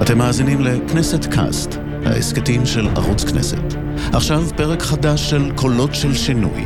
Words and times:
אתם 0.00 0.18
מאזינים 0.18 0.60
לכנסת 0.60 1.24
קאסט, 1.24 1.70
ההסכתים 2.04 2.66
של 2.66 2.88
ערוץ 2.88 3.24
כנסת. 3.24 3.74
עכשיו 4.12 4.42
פרק 4.56 4.82
חדש 4.82 5.30
של 5.30 5.52
קולות 5.56 5.94
של 5.94 6.14
שינוי, 6.14 6.64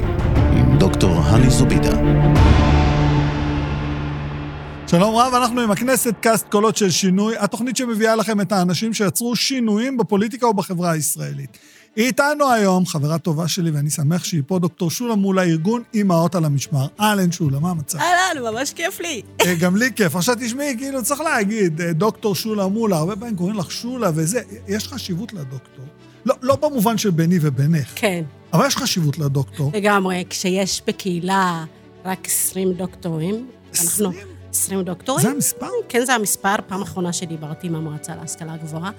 עם 0.53 0.79
דוקטור 0.79 1.15
הני 1.15 1.51
זובידה. 1.51 1.97
שלום 4.87 5.15
רב, 5.15 5.35
אנחנו 5.35 5.61
עם 5.61 5.71
הכנסת 5.71 6.15
קאסט 6.21 6.49
קולות 6.49 6.77
של 6.77 6.91
שינוי, 6.91 7.35
התוכנית 7.39 7.77
שמביאה 7.77 8.17
לכם 8.17 8.41
את 8.41 8.53
האנשים 8.53 8.95
שיצרו 8.95 9.37
שינויים 9.37 9.97
בפוליטיקה 9.97 10.47
ובחברה 10.47 10.91
הישראלית. 10.91 11.59
היא 11.97 12.07
איתנו 12.07 12.53
היום, 12.53 12.87
חברה 12.87 13.19
טובה 13.19 13.49
שלי, 13.49 13.71
ואני 13.71 13.91
שמח 13.91 14.25
שהיא 14.25 14.43
פה, 14.47 14.59
דוקטור 14.59 14.91
שולה 14.91 15.15
מולא, 15.15 15.43
ארגון 15.43 15.83
אימהות 15.95 16.35
על 16.35 16.45
המשמר. 16.45 16.87
אהלן 17.01 17.33
שולה, 17.33 17.59
מה 17.61 17.71
המצב? 17.71 17.99
אהלן, 17.99 18.43
ממש 18.43 18.73
כיף 18.73 19.01
לי. 19.01 19.23
אה, 19.47 19.55
גם 19.55 19.77
לי 19.77 19.93
כיף. 19.97 20.17
עכשיו 20.17 20.35
תשמעי, 20.41 20.77
כאילו, 20.79 21.03
צריך 21.03 21.21
להגיד, 21.21 21.81
אה, 21.81 21.93
דוקטור 21.93 22.35
שולה 22.35 22.67
מולה, 22.67 22.97
הרבה 22.97 23.17
פעמים 23.17 23.37
קוראים 23.37 23.57
לך 23.57 23.71
שולה 23.71 24.11
וזה, 24.15 24.41
יש 24.69 24.89
חשיבות 24.89 25.33
לדוקטור. 25.33 25.85
לא, 26.25 26.35
לא 26.43 26.57
במובן 26.57 26.99
של 26.99 27.11
ביני 27.11 27.39
ובינך. 27.41 27.93
כן. 27.95 28.25
אבל 28.53 28.67
יש 28.67 28.77
חשיבות 28.77 29.19
לדוקטור. 29.19 29.71
לגמרי, 29.75 30.25
כשיש 30.31 30.83
בקהילה 30.87 31.65
רק 32.05 32.27
20 32.27 32.73
דוקטורים, 32.73 33.47
אנחנו... 33.81 34.11
20 34.51 34.83
דוקטורים. 34.83 35.23
זה 35.23 35.31
המספר? 35.31 35.71
כן, 35.89 36.05
זה 36.05 36.15
המספר. 36.15 36.55
פעם 36.67 36.83
אחרונה 36.83 37.13
שדיברתי 37.13 37.67
עם 37.67 37.75
המועצה 37.75 38.17
להשכלה 38.17 38.53
הגבוהה, 38.55 38.91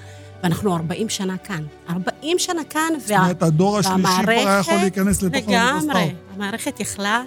ואנחנו 0.44 0.76
40 0.76 1.10
שנה 1.10 1.38
כאן. 1.38 1.64
40 1.90 2.40
שנה 2.40 2.64
כאן, 2.64 2.94
וה... 2.94 3.00
זאת 3.00 3.12
אומרת, 3.12 3.44
הדור 3.44 3.78
השלישי 3.78 4.08
כבר 4.24 4.32
היה 4.32 4.60
יכול 4.60 4.76
להיכנס 4.76 5.22
לתוך 5.24 5.48
האוניברסיטאות. 5.48 5.96
לגמרי. 5.96 6.14
המערכת 6.36 6.80
יכלה 6.80 7.24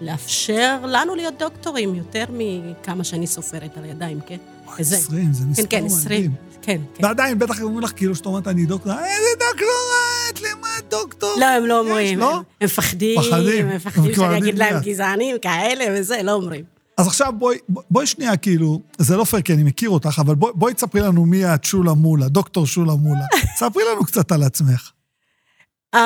לאפשר 0.00 0.76
לנו 0.84 1.14
להיות 1.14 1.34
דוקטורים 1.38 1.94
יותר 1.94 2.24
מכמה 2.30 3.04
שאני 3.04 3.26
סופרת 3.26 3.76
על 3.76 3.84
ידיים, 3.84 4.18
כן? 4.26 4.36
וואי, 4.66 4.80
20, 4.80 5.32
זה 5.32 5.44
מספר 5.46 5.62
כן, 5.62 5.80
כן, 5.80 5.86
20. 5.86 6.32
כן, 6.62 6.80
כן. 6.94 7.04
ועדיין, 7.04 7.38
בטח 7.38 7.62
אומרים 7.62 7.80
לך 7.80 7.92
כאילו 7.96 8.14
שאת 8.14 8.26
אומרת, 8.26 8.48
אני 8.48 8.66
דוקטור, 8.66 8.92
איזה 8.92 9.28
דוקטורט, 9.38 10.50
למה 10.50 10.68
דוקטור? 10.90 11.34
לא, 11.40 11.46
הם 11.46 11.66
לא 11.66 11.78
אומרים. 11.78 12.18
לא? 12.18 12.36
הם 12.36 12.42
מפחדים. 12.62 13.20
פחדים. 13.20 13.68
הם 13.68 13.76
מפחדים 13.76 14.14
שאני 14.14 14.38
אגיד 14.38 14.58
להם 14.58 14.80
גזענים 14.82 15.36
כאלה 15.42 15.84
וזה, 15.90 16.22
לא 16.22 16.32
אומרים. 16.32 16.64
אז 17.00 17.06
עכשיו 17.06 17.32
בואי, 17.38 17.58
בואי 17.68 18.06
שנייה, 18.06 18.36
כאילו, 18.36 18.80
זה 18.98 19.16
לא 19.16 19.24
פייר 19.24 19.42
כי 19.42 19.54
אני 19.54 19.62
מכיר 19.62 19.90
אותך, 19.90 20.18
אבל 20.18 20.34
בואי, 20.34 20.52
בואי 20.54 20.74
תספרי 20.74 21.00
לנו 21.00 21.26
מי 21.26 21.54
את 21.54 21.64
שולה 21.64 21.94
מולה, 21.94 22.28
דוקטור 22.28 22.66
שולה 22.66 22.94
מולה. 22.94 23.24
ספרי 23.58 23.82
לנו 23.92 24.04
קצת 24.04 24.32
על 24.32 24.42
עצמך. 24.42 24.90
Um, 25.96 25.98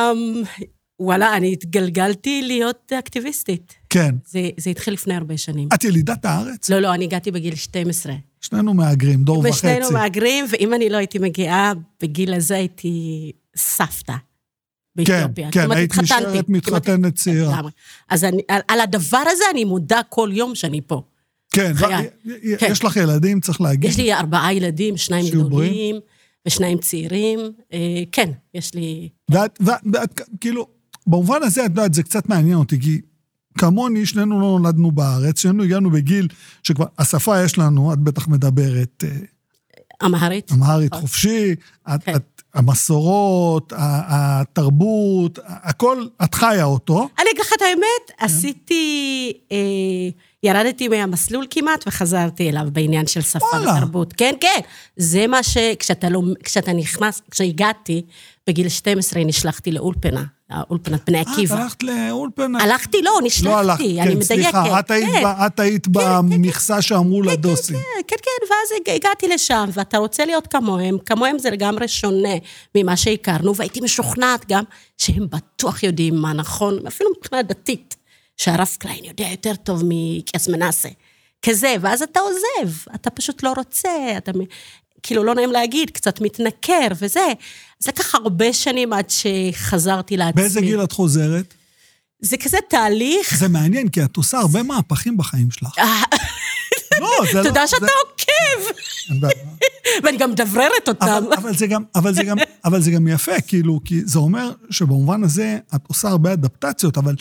וואלה, 1.01 1.37
אני 1.37 1.53
התגלגלתי 1.53 2.43
להיות 2.43 2.93
אקטיביסטית. 2.99 3.75
כן. 3.91 4.15
זה, 4.27 4.49
זה 4.57 4.71
התחיל 4.71 4.95
לפני 4.95 5.15
הרבה 5.15 5.39
שנים. 5.39 5.69
את 5.75 5.85
ילידת 5.85 6.25
הארץ? 6.25 6.71
לא, 6.71 6.79
לא, 6.79 6.95
אני 6.95 7.05
הגעתי 7.05 7.31
בגיל 7.31 7.55
12. 7.55 8.13
שנינו 8.41 8.75
מהגרים, 8.75 9.25
דור 9.25 9.39
וחצי. 9.39 9.51
ושנינו 9.51 9.91
מהגרים, 9.91 10.45
ואם 10.51 10.75
אני 10.75 10.89
לא 10.89 10.97
הייתי 10.97 11.19
מגיעה 11.19 11.73
בגיל 12.03 12.35
הזה, 12.35 12.55
הייתי 12.55 13.33
סבתא. 13.57 14.15
באתיופיה. 14.97 15.51
כן, 15.51 15.67
כן, 15.67 15.73
היית 15.73 15.99
נשארת 15.99 16.49
מתחתנת 16.49 17.15
צעירה. 17.15 17.61
אז 18.09 18.25
אני, 18.25 18.43
על, 18.49 18.61
על 18.69 18.81
הדבר 18.81 19.23
הזה 19.27 19.45
אני 19.51 19.65
מודה 19.65 20.01
כל 20.09 20.31
יום 20.33 20.55
שאני 20.55 20.81
פה. 20.87 21.03
כן, 21.51 21.73
חיי. 21.75 22.09
כן, 22.59 22.67
יש 22.71 22.85
לך 22.85 22.97
ילדים, 22.97 23.41
צריך 23.41 23.61
להגיד. 23.61 23.91
יש 23.91 23.97
לי 23.97 24.15
ארבעה 24.15 24.55
ילדים, 24.55 24.97
שניים 24.97 25.27
גדולים 25.31 25.97
ושניים 26.47 26.79
צעירים. 26.79 27.41
אה, 27.73 28.03
כן, 28.13 28.31
יש 28.55 28.75
לי... 28.75 29.09
ואת, 29.31 29.59
ואת, 29.61 29.81
ואת, 29.93 30.21
כאילו, 30.41 30.67
במובן 31.07 31.43
הזה, 31.43 31.65
את 31.65 31.71
יודעת, 31.71 31.95
זה 31.95 32.03
קצת 32.03 32.29
מעניין 32.29 32.57
אותי, 32.57 32.81
כי 32.81 33.01
כמוני, 33.59 34.07
שנינו 34.07 34.41
לא 34.41 34.47
נולדנו 34.47 34.93
בארץ, 34.93 35.39
שנינו 35.39 35.63
הגענו 35.63 35.91
בגיל 35.91 36.29
שכבר, 36.63 36.87
השפה 36.99 37.45
יש 37.45 37.59
לנו, 37.59 37.93
את 37.93 37.99
בטח 37.99 38.29
מדברת... 38.29 39.05
אמהרית. 40.05 40.53
אמהרית 40.53 40.95
חופשי, 40.95 41.55
את, 41.95 42.05
כן. 42.05 42.17
את 42.17 42.43
המסורות, 42.55 43.73
התרבות, 43.77 45.39
הכל, 45.47 46.07
את 46.25 46.35
חיה 46.35 46.65
אותו. 46.65 47.09
אני 47.19 47.27
אגיד 47.31 47.41
לך 47.41 47.53
את 47.57 47.63
האמת, 47.63 48.19
כן. 48.19 48.25
עשיתי, 48.25 49.33
אה, 49.53 49.57
ירדתי 50.43 50.89
מהמסלול 50.89 51.47
כמעט 51.51 51.85
וחזרתי 51.87 52.51
אליו 52.51 52.69
בעניין 52.73 53.07
של 53.07 53.21
שפה 53.21 53.47
ותרבות. 53.63 54.13
כן, 54.13 54.35
כן. 54.41 54.61
זה 54.97 55.27
מה 55.27 55.43
ש... 55.43 55.57
כשאתה, 55.79 56.09
לא, 56.09 56.23
כשאתה 56.45 56.73
נכנס, 56.73 57.23
כשהגעתי, 57.31 58.03
בגיל 58.47 58.69
12 58.69 59.25
נשלחתי 59.25 59.73
לאולפנה. 59.73 60.25
אולפנת 60.71 61.07
בני 61.07 61.19
עקיבא. 61.19 61.55
את 61.55 61.61
הלכת 61.61 61.83
לאולפנה? 61.83 62.63
הלכתי, 62.63 63.03
לא, 63.03 63.19
נשלחתי, 63.25 63.97
לא 63.97 64.03
אני 64.03 64.11
כן, 64.11 64.19
מדייקת. 64.19 64.27
סליחה, 64.29 64.81
את 64.81 64.91
היית, 64.91 65.11
כן. 65.13 65.23
את 65.47 65.61
היית 65.61 65.87
כן, 65.87 65.93
במכסה 65.93 66.75
כן, 66.75 66.83
שאמרו 66.83 67.23
כן, 67.23 67.29
לדוסים. 67.29 67.77
כן, 67.77 67.83
כן, 68.07 68.17
כן, 68.23 68.47
ואז 68.51 68.97
הגעתי 68.97 69.29
לשם, 69.29 69.69
ואתה 69.73 69.99
רוצה 69.99 70.25
להיות 70.25 70.47
כמוהם, 70.47 70.99
כמוהם 71.07 71.39
זה 71.39 71.51
לגמרי 71.51 71.89
שונה 71.89 72.35
ממה 72.75 72.97
שהכרנו, 72.97 73.57
והייתי 73.57 73.81
משוכנעת 73.81 74.45
גם 74.49 74.65
שהם 74.99 75.27
בטוח 75.31 75.83
יודעים 75.83 76.17
מה 76.17 76.33
נכון, 76.33 76.87
אפילו 76.87 77.11
מבחינה 77.19 77.43
דתית, 77.43 77.97
שהרב 78.37 78.69
קליין 78.79 79.05
יודע 79.05 79.27
יותר 79.31 79.55
טוב 79.55 79.83
מקייס 79.89 80.49
מנסה. 80.49 80.89
כזה, 81.47 81.75
ואז 81.81 82.03
אתה 82.03 82.21
עוזב, 82.21 82.77
אתה 82.95 83.11
פשוט 83.11 83.43
לא 83.43 83.53
רוצה, 83.57 83.91
אתה 84.17 84.33
כאילו, 85.05 85.25
לא 85.25 85.35
נעים 85.35 85.51
להגיד, 85.51 85.91
קצת 85.91 86.21
מתנכר 86.21 86.89
וזה. 86.99 87.33
זה 87.79 87.91
לקח 87.91 88.15
הרבה 88.15 88.53
שנים 88.53 88.93
עד 88.93 89.11
שחזרתי 89.11 90.17
לעצמי. 90.17 90.43
באיזה 90.43 90.61
גיל 90.61 90.85
את 90.85 90.93
חוזרת? 90.93 91.55
זה 92.21 92.37
כזה 92.37 92.59
תהליך... 92.69 93.37
זה 93.39 93.49
מעניין, 93.49 93.89
כי 93.89 94.05
את 94.05 94.17
עושה 94.17 94.39
הרבה 94.39 94.63
מהפכים 94.63 95.17
בחיים 95.17 95.51
שלך. 95.51 95.79
אה. 95.79 96.03
לא, 97.01 97.09
זה 97.33 97.39
לא... 97.39 97.45
תודה 97.45 97.67
שאתה 97.67 97.87
עוקב. 98.05 98.79
ואני 100.03 100.17
גם 100.17 100.31
מדבררת 100.31 100.89
אותם. 100.89 101.25
אבל 102.65 102.83
זה 102.83 102.91
גם 102.91 103.09
יפה, 103.09 103.41
כאילו, 103.41 103.81
כי 103.85 104.01
זה 104.05 104.19
אומר 104.19 104.53
שבמובן 104.71 105.25
הזה 105.25 105.59
את 105.75 105.81
עושה 105.87 106.09
הרבה 106.09 106.33
אדפטציות, 106.33 106.99
אבל 106.99 107.15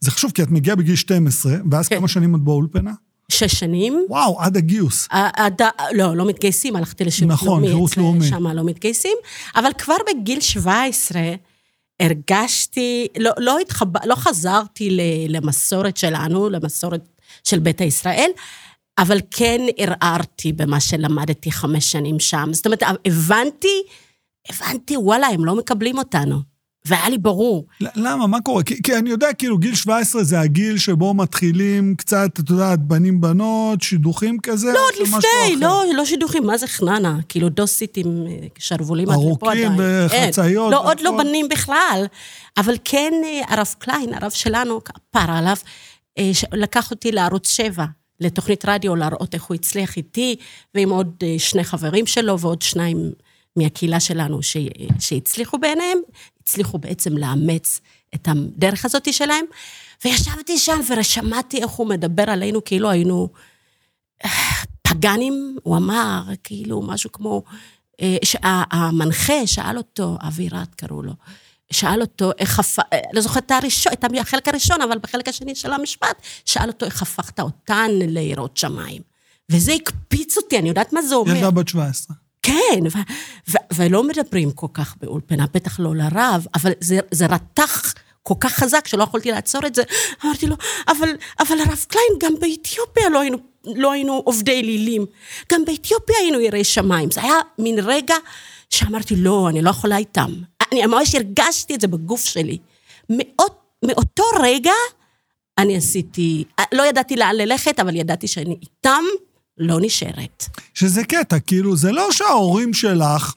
זה 0.00 0.10
חשוב, 0.10 0.30
כי 0.30 0.42
את 0.42 0.50
מגיעה 0.50 0.76
בגיל 0.76 0.96
12, 0.96 1.56
ואז 1.70 1.88
כן. 1.88 1.96
כמה 1.96 2.08
שנים 2.08 2.34
את 2.34 2.40
באולפנה? 2.40 2.92
שש 3.30 3.54
שנים. 3.54 4.06
וואו, 4.08 4.40
עד 4.40 4.56
הגיוס. 4.56 5.08
עד, 5.10 5.62
לא, 5.92 6.16
לא 6.16 6.26
מתגייסים, 6.26 6.76
הלכתי 6.76 7.04
לשירות 7.04 7.32
נכון, 7.32 7.48
לאומי. 7.48 7.68
נכון, 7.68 7.88
שירות 7.88 7.96
לאומי. 7.96 8.28
שם 8.28 8.46
לא 8.46 8.64
מתגייסים, 8.64 9.16
אבל 9.56 9.70
כבר 9.78 9.96
בגיל 10.08 10.40
17 10.40 11.20
הרגשתי, 12.00 13.06
לא, 13.18 13.30
לא, 13.38 13.58
התחב... 13.58 14.06
לא 14.06 14.14
חזרתי 14.14 14.98
למסורת 15.28 15.96
שלנו, 15.96 16.48
למסורת 16.50 17.00
של 17.44 17.58
ביתא 17.58 17.84
ישראל, 17.84 18.30
אבל 18.98 19.18
כן 19.30 19.60
ערערתי 19.76 20.52
במה 20.52 20.80
שלמדתי 20.80 21.52
חמש 21.52 21.92
שנים 21.92 22.20
שם. 22.20 22.48
זאת 22.52 22.66
אומרת, 22.66 22.82
הבנתי, 23.06 23.82
הבנתי, 24.48 24.96
וואלה, 24.96 25.26
הם 25.26 25.44
לא 25.44 25.54
מקבלים 25.54 25.98
אותנו. 25.98 26.57
והיה 26.88 27.08
לי 27.08 27.18
ברור. 27.18 27.66
למה? 27.80 28.26
מה 28.26 28.40
קורה? 28.40 28.62
כי, 28.62 28.82
כי 28.82 28.96
אני 28.96 29.10
יודע, 29.10 29.32
כאילו, 29.32 29.58
גיל 29.58 29.74
17 29.74 30.24
זה 30.24 30.40
הגיל 30.40 30.78
שבו 30.78 31.14
מתחילים 31.14 31.94
קצת, 31.94 32.30
את 32.40 32.50
יודעת, 32.50 32.80
בנים-בנות, 32.80 33.82
שידוכים 33.82 34.38
כזה, 34.42 34.72
לא, 34.72 34.78
עוד 34.78 35.08
לפני, 35.08 35.56
לא, 35.60 35.84
לא 35.94 36.04
שידוכים, 36.04 36.46
מה 36.46 36.58
זה 36.58 36.66
חננה? 36.66 37.18
כאילו, 37.28 37.48
דוסית 37.48 37.96
עם 37.96 38.26
אה, 38.26 38.46
שרוולים 38.58 39.10
עד 39.10 39.18
לפה 39.32 39.50
עדיין. 39.50 39.72
ארוכים 39.72 39.86
בחצאיות. 40.06 40.72
לא, 40.72 40.90
עוד 40.90 41.00
לא 41.00 41.10
בנים 41.18 41.48
בכלל. 41.48 42.06
אבל 42.56 42.74
כן, 42.84 43.12
אה, 43.24 43.40
הרב 43.48 43.74
קליין, 43.78 44.14
הרב 44.14 44.30
שלנו, 44.30 44.84
כפר 44.84 45.30
עליו, 45.30 45.56
אה, 46.18 46.30
לקח 46.52 46.90
אותי 46.90 47.12
לערוץ 47.12 47.48
7. 47.50 47.84
לתוכנית 48.20 48.64
רדיו, 48.66 48.96
להראות 48.96 49.34
איך 49.34 49.42
הוא 49.42 49.54
הצליח 49.54 49.96
איתי, 49.96 50.36
ועם 50.74 50.90
עוד 50.90 51.24
שני 51.38 51.64
חברים 51.64 52.06
שלו 52.06 52.38
ועוד 52.38 52.62
שניים 52.62 53.10
מהקהילה 53.58 54.00
שלנו 54.00 54.42
ש... 54.42 54.56
שהצליחו 55.00 55.58
בעיניהם, 55.58 55.98
הצליחו 56.40 56.78
בעצם 56.78 57.16
לאמץ 57.16 57.80
את 58.14 58.28
הדרך 58.28 58.84
הזאת 58.84 59.14
שלהם. 59.14 59.44
וישבתי 60.04 60.58
שם 60.58 60.80
ושמעתי 60.88 61.62
איך 61.62 61.70
הוא 61.70 61.88
מדבר 61.88 62.30
עלינו 62.30 62.64
כאילו 62.64 62.90
היינו 62.90 63.28
פגאנים, 64.82 65.56
הוא 65.62 65.76
אמר, 65.76 66.22
כאילו 66.44 66.82
משהו 66.82 67.12
כמו, 67.12 67.42
אה, 68.00 68.62
המנחה 68.70 69.46
שאל 69.46 69.78
אותו, 69.78 70.16
אבירת 70.20 70.74
קראו 70.74 71.02
לו, 71.02 71.12
שאל 71.72 72.00
אותו 72.00 72.30
איך 72.38 72.58
הפך, 72.58 72.82
אה, 72.92 72.98
לא 73.12 73.20
זוכרת 73.20 73.46
את 73.46 73.50
הראשון, 73.50 73.92
את 73.92 74.04
החלק 74.20 74.48
הראשון, 74.48 74.82
אבל 74.82 74.98
בחלק 74.98 75.28
השני 75.28 75.54
של 75.54 75.72
המשפט, 75.72 76.22
שאל 76.44 76.68
אותו 76.68 76.86
איך 76.86 77.02
הפכת 77.02 77.40
אותן 77.40 77.90
ליראות 77.92 78.56
שמיים. 78.56 79.02
וזה 79.50 79.72
הקפיץ 79.72 80.36
אותי, 80.36 80.58
אני 80.58 80.68
יודעת 80.68 80.92
מה 80.92 81.02
זה 81.02 81.14
אומר. 81.14 81.34
ילדה 81.34 81.50
בת 81.50 81.68
17. 81.68 82.16
כן, 82.42 82.80
ו- 82.92 83.12
ו- 83.50 83.74
ולא 83.74 84.02
מדברים 84.02 84.50
כל 84.50 84.66
כך 84.74 84.96
באולפנה, 85.00 85.46
בטח 85.54 85.80
לא 85.80 85.96
לרב, 85.96 86.46
אבל 86.54 86.72
זה, 86.80 86.98
זה 87.10 87.26
רתח 87.26 87.94
כל 88.22 88.34
כך 88.40 88.52
חזק 88.52 88.88
שלא 88.88 89.02
יכולתי 89.02 89.30
לעצור 89.30 89.66
את 89.66 89.74
זה. 89.74 89.82
אמרתי 90.24 90.46
לו, 90.46 90.56
אבל, 90.88 91.08
אבל 91.38 91.60
הרב 91.60 91.84
קליין, 91.88 92.08
גם 92.20 92.34
באתיופיה 92.40 93.08
לא 93.08 93.20
היינו, 93.20 93.38
לא 93.64 93.92
היינו 93.92 94.22
עובדי 94.24 94.60
אלילים. 94.60 95.06
גם 95.52 95.64
באתיופיה 95.64 96.16
היינו 96.18 96.40
יראי 96.40 96.64
שמיים. 96.64 97.10
זה 97.10 97.22
היה 97.22 97.36
מין 97.58 97.78
רגע 97.82 98.14
שאמרתי, 98.70 99.16
לא, 99.16 99.48
אני 99.48 99.62
לא 99.62 99.70
יכולה 99.70 99.96
איתם. 99.96 100.32
אני 100.72 100.86
ממש 100.86 101.14
הרגשתי 101.14 101.74
את 101.74 101.80
זה 101.80 101.86
בגוף 101.86 102.24
שלי. 102.24 102.58
מאות, 103.10 103.60
מאותו 103.84 104.24
רגע 104.40 104.72
אני 105.58 105.76
עשיתי, 105.76 106.44
לא 106.72 106.86
ידעתי 106.86 107.16
לאן 107.16 107.36
ללכת, 107.36 107.80
אבל 107.80 107.96
ידעתי 107.96 108.28
שאני 108.28 108.56
איתם, 108.62 109.04
לא 109.58 109.78
נשארת. 109.80 110.44
שזה 110.74 111.04
קטע, 111.04 111.38
כאילו, 111.38 111.76
זה 111.76 111.92
לא 111.92 112.08
שההורים 112.12 112.74
שלך 112.74 113.34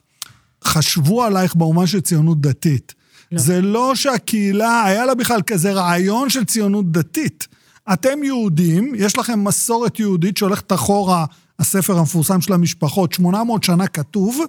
חשבו 0.64 1.24
עלייך 1.24 1.54
במובן 1.54 1.86
של 1.86 2.00
ציונות 2.00 2.40
דתית. 2.40 2.94
לא. 3.32 3.40
זה 3.40 3.60
לא 3.60 3.94
שהקהילה, 3.94 4.84
היה 4.84 5.06
לה 5.06 5.14
בכלל 5.14 5.42
כזה 5.42 5.72
רעיון 5.72 6.30
של 6.30 6.44
ציונות 6.44 6.92
דתית. 6.92 7.48
אתם 7.92 8.24
יהודים, 8.24 8.92
יש 8.96 9.18
לכם 9.18 9.44
מסורת 9.44 9.98
יהודית 9.98 10.36
שהולכת 10.36 10.72
אחורה, 10.72 11.24
הספר 11.58 11.98
המפורסם 11.98 12.40
של 12.40 12.52
המשפחות, 12.52 13.12
800 13.12 13.64
שנה 13.64 13.86
כתוב, 13.86 14.40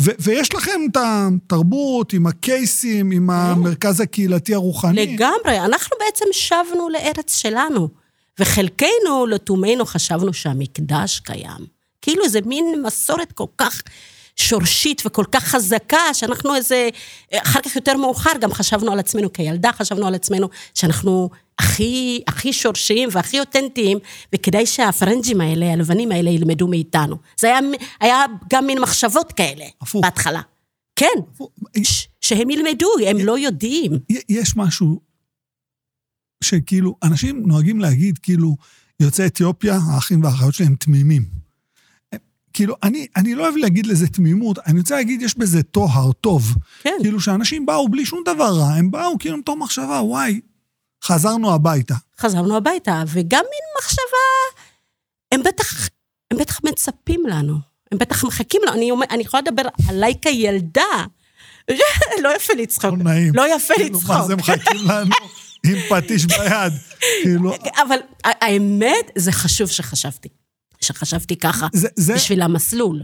ו- 0.00 0.10
ויש 0.18 0.54
לכם 0.54 0.80
את 0.90 0.96
התרבות 1.00 2.12
עם 2.12 2.26
הקייסים, 2.26 3.10
עם 3.10 3.30
המרכז 3.30 4.00
הקהילתי 4.00 4.54
הרוחני. 4.54 5.06
לגמרי, 5.06 5.60
אנחנו 5.64 5.96
בעצם 6.00 6.24
שבנו 6.32 6.88
לארץ 6.88 7.36
שלנו, 7.36 7.88
וחלקנו, 8.38 9.26
לתומנו, 9.28 9.86
חשבנו 9.86 10.32
שהמקדש 10.32 11.20
קיים. 11.20 11.66
כאילו 12.02 12.28
זה 12.28 12.40
מין 12.46 12.82
מסורת 12.86 13.32
כל 13.32 13.46
כך 13.58 13.82
שורשית 14.36 15.02
וכל 15.06 15.24
כך 15.32 15.44
חזקה, 15.44 16.14
שאנחנו 16.14 16.54
איזה... 16.54 16.88
אחר 17.34 17.60
כך 17.60 17.76
יותר 17.76 17.96
מאוחר 17.96 18.30
גם 18.40 18.52
חשבנו 18.52 18.92
על 18.92 18.98
עצמנו 18.98 19.32
כילדה, 19.32 19.72
חשבנו 19.72 20.06
על 20.06 20.14
עצמנו 20.14 20.48
שאנחנו 20.74 21.30
הכי, 21.58 22.20
הכי 22.26 22.52
שורשיים 22.52 23.08
והכי 23.12 23.40
אותנטיים, 23.40 23.98
וכדאי 24.34 24.66
שהפרנג'ים 24.66 25.40
האלה, 25.40 25.72
הלבנים 25.72 26.12
האלה, 26.12 26.30
ילמדו 26.30 26.66
מאיתנו. 26.68 27.16
זה 27.40 27.46
היה, 27.46 27.58
היה 28.00 28.24
גם 28.50 28.66
מין 28.66 28.80
מחשבות 28.80 29.32
כאלה, 29.32 29.64
הפוך. 29.80 30.02
בהתחלה. 30.02 30.40
כן, 30.96 31.14
ש- 31.82 32.08
שהם 32.20 32.50
ילמדו, 32.50 32.88
הם 33.06 33.18
לא 33.18 33.38
יודעים. 33.38 33.92
יש 34.28 34.56
משהו 34.56 35.00
שכאילו, 36.44 36.96
אנשים 37.02 37.42
נוהגים 37.46 37.80
להגיד, 37.80 38.18
כאילו, 38.18 38.56
יוצאי 39.00 39.26
אתיופיה, 39.26 39.78
האחים 39.86 40.24
והאחיות 40.24 40.54
שלהם 40.54 40.74
תמימים. 40.74 41.24
כאילו, 42.52 42.76
אני, 42.82 43.06
אני 43.16 43.34
לא 43.34 43.42
אוהב 43.42 43.56
להגיד 43.56 43.86
לזה 43.86 44.08
תמימות, 44.08 44.58
אני 44.58 44.80
רוצה 44.80 44.94
להגיד, 44.94 45.22
יש 45.22 45.38
בזה 45.38 45.62
טוהר 45.62 46.12
טוב. 46.12 46.54
כן. 46.82 46.96
כאילו, 47.02 47.20
שאנשים 47.20 47.66
באו 47.66 47.88
בלי 47.88 48.06
שום 48.06 48.22
דבר 48.24 48.52
רע, 48.58 48.72
הם 48.72 48.90
באו 48.90 49.18
כאילו 49.18 49.36
מתוך 49.36 49.56
מחשבה, 49.58 50.00
וואי, 50.02 50.40
חזרנו 51.04 51.54
הביתה. 51.54 51.94
חזרנו 52.20 52.56
הביתה, 52.56 53.02
וגם 53.06 53.44
מין 53.50 53.64
מחשבה, 53.78 54.60
הם 55.32 55.42
בטח, 55.42 55.88
הם 56.30 56.38
בטח 56.38 56.60
מצפים 56.64 57.26
לנו, 57.26 57.54
הם 57.92 57.98
בטח 57.98 58.24
מחכים 58.24 58.60
לנו, 58.66 58.76
אני, 58.76 58.90
אומר, 58.90 59.06
אני 59.10 59.22
יכולה 59.22 59.40
לדבר 59.40 59.62
עליי 59.88 60.14
כילדה, 60.22 60.82
לא 62.22 62.36
יפה 62.36 62.52
לצחוק, 62.54 62.84
לא 62.84 62.96
נעים. 62.96 63.34
לא 63.34 63.54
יפה 63.56 63.74
כאילו, 63.74 63.98
לצחוק, 63.98 64.16
מה 64.16 64.26
זה 64.26 64.36
מחכים 64.36 64.80
לנו 64.88 65.14
עם 65.68 65.78
פטיש 65.90 66.26
ביד? 66.26 66.72
כאילו, 67.22 67.52
אבל 67.86 67.98
האמת, 68.24 69.10
זה 69.16 69.32
חשוב 69.32 69.68
שחשבתי, 69.68 70.28
שחשבתי 70.80 71.36
ככה, 71.36 71.66
זה, 71.72 71.88
זה 71.96 72.14
בשביל 72.14 72.42
המסלול. 72.42 73.02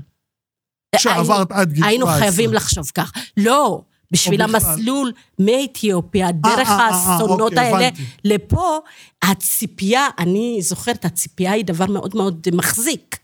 שעברת 0.96 1.52
עד 1.52 1.72
גיל 1.72 1.84
17. 1.84 1.88
היינו 1.88 2.06
חייבים 2.06 2.52
לחשוב 2.52 2.90
כך. 2.94 3.12
לא, 3.36 3.82
בשביל. 4.10 4.42
המסלול 4.42 5.12
מאתיופיה, 5.38 6.32
דרך 6.32 6.68
אה, 6.68 6.78
אה, 6.78 6.90
אה, 6.90 7.14
האסונות 7.14 7.40
אוקיי, 7.40 7.58
האלה, 7.58 7.86
הבנתי. 7.86 8.02
לפה, 8.24 8.78
הציפייה, 9.22 10.08
אני 10.18 10.58
זוכרת, 10.62 11.04
הציפייה 11.04 11.52
היא 11.52 11.64
דבר 11.64 11.86
מאוד 11.86 12.16
מאוד 12.16 12.48
מחזיק. 12.52 13.18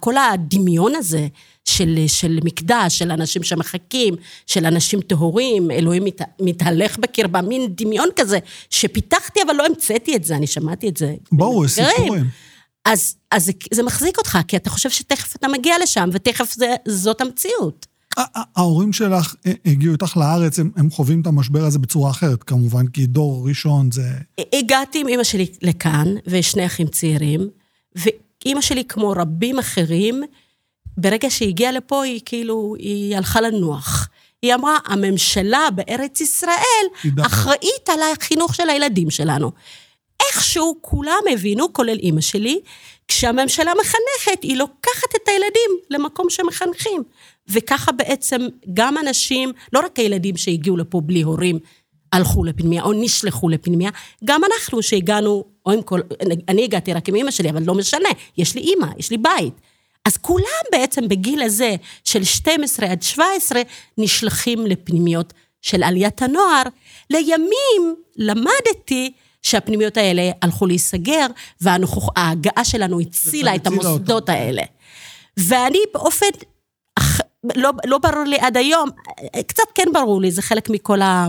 כל 0.00 0.16
הדמיון 0.16 0.94
הזה 0.94 1.26
של, 1.64 1.98
של 2.06 2.38
מקדש, 2.44 2.98
של 2.98 3.10
אנשים 3.10 3.42
שמחכים, 3.42 4.14
של 4.46 4.66
אנשים 4.66 5.00
טהורים, 5.00 5.70
אלוהים 5.70 6.04
מת, 6.04 6.20
מתהלך 6.40 6.98
בקרבם, 6.98 7.48
מין 7.48 7.66
דמיון 7.76 8.08
כזה, 8.16 8.38
שפיתחתי, 8.70 9.40
אבל 9.46 9.54
לא 9.54 9.66
המצאתי 9.66 10.16
את 10.16 10.24
זה, 10.24 10.36
אני 10.36 10.46
שמעתי 10.46 10.88
את 10.88 10.96
זה. 10.96 11.14
ברור, 11.32 11.62
ממחקרים. 11.62 11.88
סיפורים. 11.96 12.24
אז, 12.84 13.16
אז 13.30 13.44
זה, 13.44 13.52
זה 13.74 13.82
מחזיק 13.82 14.18
אותך, 14.18 14.38
כי 14.48 14.56
אתה 14.56 14.70
חושב 14.70 14.90
שתכף 14.90 15.36
אתה 15.36 15.48
מגיע 15.48 15.74
לשם, 15.82 16.08
ותכף 16.12 16.52
זה, 16.54 16.74
זאת 16.88 17.20
המציאות. 17.20 17.86
ההורים 18.56 18.92
שלך 18.92 19.34
אה, 19.46 19.52
הגיעו 19.66 19.92
איתך 19.92 20.16
לארץ, 20.16 20.58
הם, 20.58 20.70
הם 20.76 20.90
חווים 20.90 21.20
את 21.20 21.26
המשבר 21.26 21.64
הזה 21.64 21.78
בצורה 21.78 22.10
אחרת, 22.10 22.42
כמובן, 22.42 22.86
כי 22.86 23.06
דור 23.06 23.48
ראשון 23.48 23.90
זה... 23.92 24.08
הגעתי 24.52 25.00
עם 25.00 25.08
אימא 25.08 25.24
שלי 25.24 25.46
לכאן, 25.62 26.14
ושני 26.26 26.66
אחים 26.66 26.86
צעירים, 26.86 27.48
ואימא 28.46 28.60
שלי, 28.60 28.84
כמו 28.84 29.10
רבים 29.16 29.58
אחרים, 29.58 30.22
ברגע 30.96 31.30
שהיא 31.30 31.48
הגיעה 31.48 31.72
לפה, 31.72 32.04
היא 32.04 32.20
כאילו, 32.24 32.74
היא 32.78 33.16
הלכה 33.16 33.40
לנוח. 33.40 34.08
היא 34.42 34.54
אמרה, 34.54 34.78
הממשלה 34.84 35.68
בארץ 35.74 36.20
ישראל. 36.20 36.86
אחראית 37.22 37.88
על 37.88 37.98
החינוך 38.12 38.54
של 38.54 38.68
הילדים 38.68 39.10
שלנו. 39.10 39.52
איכשהו 40.26 40.78
כולם 40.80 41.22
הבינו, 41.32 41.72
כולל 41.72 41.98
אימא 41.98 42.20
שלי, 42.20 42.60
כשהממשלה 43.08 43.72
מחנכת, 43.80 44.42
היא 44.42 44.56
לוקחת 44.56 45.14
את 45.16 45.28
הילדים 45.28 45.70
למקום 45.90 46.30
שמחנכים. 46.30 47.02
וככה 47.48 47.92
בעצם 47.92 48.48
גם 48.74 48.98
אנשים, 48.98 49.52
לא 49.72 49.80
רק 49.80 49.98
הילדים 49.98 50.36
שהגיעו 50.36 50.76
לפה 50.76 51.00
בלי 51.00 51.22
הורים, 51.22 51.58
הלכו 52.12 52.44
לפנימיה 52.44 52.82
או 52.82 52.92
נשלחו 52.92 53.48
לפנימיה, 53.48 53.90
גם 54.24 54.40
אנחנו 54.44 54.82
שהגענו, 54.82 55.44
או 55.66 55.72
עם 55.72 55.82
כל, 55.82 56.00
אני 56.48 56.64
הגעתי 56.64 56.92
רק 56.92 57.08
עם 57.08 57.14
אמא 57.14 57.30
שלי, 57.30 57.50
אבל 57.50 57.62
לא 57.62 57.74
משנה, 57.74 58.08
יש 58.38 58.54
לי 58.54 58.60
אימא, 58.60 58.86
יש 58.98 59.10
לי 59.10 59.18
בית. 59.18 59.54
אז 60.04 60.16
כולם 60.16 60.64
בעצם 60.72 61.08
בגיל 61.08 61.42
הזה 61.42 61.74
של 62.04 62.24
12 62.24 62.90
עד 62.90 63.02
17 63.02 63.62
נשלחים 63.98 64.66
לפנימיות 64.66 65.32
של 65.62 65.82
עליית 65.82 66.22
הנוער. 66.22 66.62
לימים 67.10 67.94
למדתי 68.16 69.12
שהפנימיות 69.42 69.96
האלה 69.96 70.30
הלכו 70.42 70.66
להיסגר, 70.66 71.26
וההגעה 71.60 72.64
שלנו 72.64 73.00
הצילה 73.00 73.54
את 73.54 73.66
המוסדות 73.66 74.28
האלה. 74.28 74.62
ואני 75.36 75.78
באופן, 75.94 76.26
לא, 77.56 77.70
לא 77.86 77.98
ברור 77.98 78.24
לי 78.24 78.36
עד 78.40 78.56
היום, 78.56 78.90
קצת 79.46 79.64
כן 79.74 79.88
ברור 79.92 80.20
לי, 80.20 80.30
זה 80.30 80.42
חלק 80.42 80.70
מכל 80.70 81.02
ה... 81.02 81.26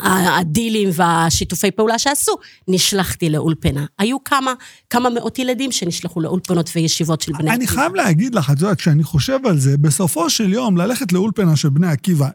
הדילים 0.00 0.88
והשיתופי 0.92 1.70
פעולה 1.70 1.98
שעשו, 1.98 2.32
נשלחתי 2.68 3.30
לאולפנה. 3.30 3.86
היו 3.98 4.24
כמה, 4.24 4.54
כמה 4.90 5.10
מאות 5.10 5.38
ילדים 5.38 5.72
שנשלחו 5.72 6.20
לאולפנות 6.20 6.70
וישיבות 6.76 7.20
של 7.20 7.32
בני 7.32 7.50
אני 7.50 7.64
עקיבא. 7.64 7.80
חייב 7.80 7.94
להגיד 7.94 8.34
לך, 8.34 8.50
את 8.50 8.60
יודעת, 8.60 8.78
כשאני 8.78 9.04
חושב 9.04 9.38
על 9.44 9.58
זה, 9.58 9.76
בסופו 9.76 10.30
של 10.30 10.52
יום, 10.52 10.76
ללכת 10.76 11.12
לאולפנה 11.12 11.56
של 11.56 11.68
בני 11.68 11.86
עקיבא, 11.86 12.28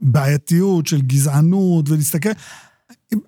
בעייתיות 0.00 0.86
של 0.86 1.00
גזענות 1.00 1.88
ולהסתכל, 1.88 2.30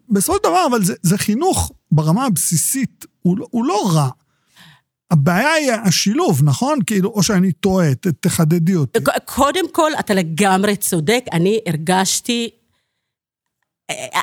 בסופו 0.08 0.38
של 0.38 0.48
דבר, 0.50 0.66
אבל 0.70 0.84
זה, 0.84 0.94
זה 1.02 1.18
חינוך 1.18 1.72
ברמה 1.92 2.24
הבסיסית, 2.26 3.06
הוא, 3.22 3.38
לא- 3.38 3.46
הוא 3.50 3.64
לא 3.64 3.90
רע. 3.92 4.08
הבעיה 5.10 5.52
היא 5.52 5.72
השילוב, 5.72 6.40
נכון? 6.44 6.78
כאילו, 6.86 7.08
או 7.08 7.22
שאני 7.22 7.52
טועה, 7.52 7.94
תחדדי 7.94 8.76
אותי. 8.76 8.98
קודם 9.24 9.72
כל, 9.72 9.90
אתה 10.00 10.14
לגמרי 10.14 10.76
צודק, 10.76 11.24
אני 11.32 11.60
הרגשתי... 11.66 12.50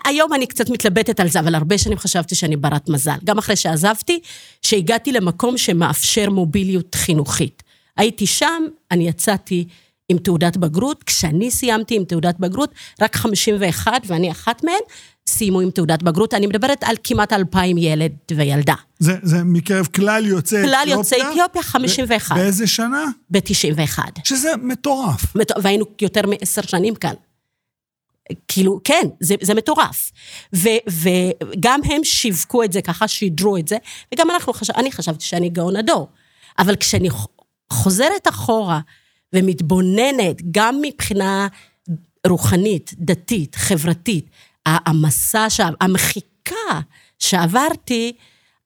היום 0.06 0.34
אני 0.34 0.48
קצת 0.48 0.70
מתלבטת 0.70 1.20
על 1.20 1.30
זה, 1.30 1.40
אבל 1.40 1.56
הרבה 1.56 1.78
שנים 1.78 1.98
חשבתי 1.98 2.36
שאני 2.36 2.56
ברת 2.56 2.90
מזל. 2.90 3.18
גם 3.24 3.38
אחרי 3.38 3.56
שעזבתי, 3.56 4.20
שהגעתי 4.62 5.12
למקום 5.12 5.58
שמאפשר 5.58 6.30
מוביליות 6.30 6.96
חינוכית. 6.96 7.64
הייתי 7.98 8.28
שם, 8.28 8.64
אני 8.92 9.08
יצאתי 9.08 9.68
עם 10.10 10.18
תעודת 10.18 10.58
בגרות. 10.58 11.04
כשאני 11.04 11.52
סיימתי 11.52 11.96
עם 11.96 12.04
תעודת 12.04 12.36
בגרות, 12.40 12.70
רק 13.02 13.16
51, 13.16 14.02
ואני 14.08 14.32
אחת 14.32 14.64
מהן, 14.64 14.80
סיימו 15.28 15.60
עם 15.62 15.72
תעודת 15.72 16.04
בגרות. 16.04 16.34
אני 16.34 16.48
מדברת 16.48 16.84
על 16.84 16.96
כמעט 17.04 17.34
2,000 17.34 17.78
ילד 17.78 18.12
וילדה. 18.36 18.74
זה, 19.00 19.14
זה 19.24 19.44
מקרב 19.44 19.88
כלל 19.96 20.26
יוצאי 20.26 20.60
אתיופיה? 20.60 20.80
כלל 20.86 20.92
יוצאי 20.98 21.22
אתיופיה, 21.32 21.64
51. 21.64 22.36
ב- 22.36 22.40
באיזה 22.40 22.68
שנה? 22.68 23.04
ב-91. 23.32 24.00
שזה 24.24 24.50
מטורף. 24.62 25.36
מט- 25.36 25.52
והיינו 25.64 25.86
יותר 26.02 26.22
מעשר 26.28 26.62
שנים 26.62 26.96
כאן. 26.96 27.14
כאילו, 28.48 28.80
כן, 28.84 29.08
זה, 29.20 29.36
זה 29.42 29.54
מטורף. 29.54 30.12
ו, 30.56 30.70
וגם 30.90 31.80
הם 31.84 32.04
שיווקו 32.04 32.64
את 32.64 32.74
זה 32.74 32.82
ככה, 32.82 33.08
שידרו 33.08 33.58
את 33.58 33.68
זה, 33.68 33.78
וגם 34.14 34.32
אנחנו, 34.32 34.54
חשב, 34.54 34.74
אני 34.74 34.92
חשבתי 34.92 35.26
שאני 35.26 35.50
גאון 35.50 35.76
הדור. 35.76 36.08
אבל 36.60 36.76
כשאני 36.76 37.10
חוזרת 37.74 38.28
אחורה 38.30 38.80
ומתבוננת, 39.34 40.42
גם 40.52 40.80
מבחינה 40.82 41.48
רוחנית, 42.28 42.94
דתית, 42.98 43.56
חברתית, 43.56 44.30
המסע, 44.66 45.48
המחיקה 45.82 46.80
שעברתי, 47.20 48.14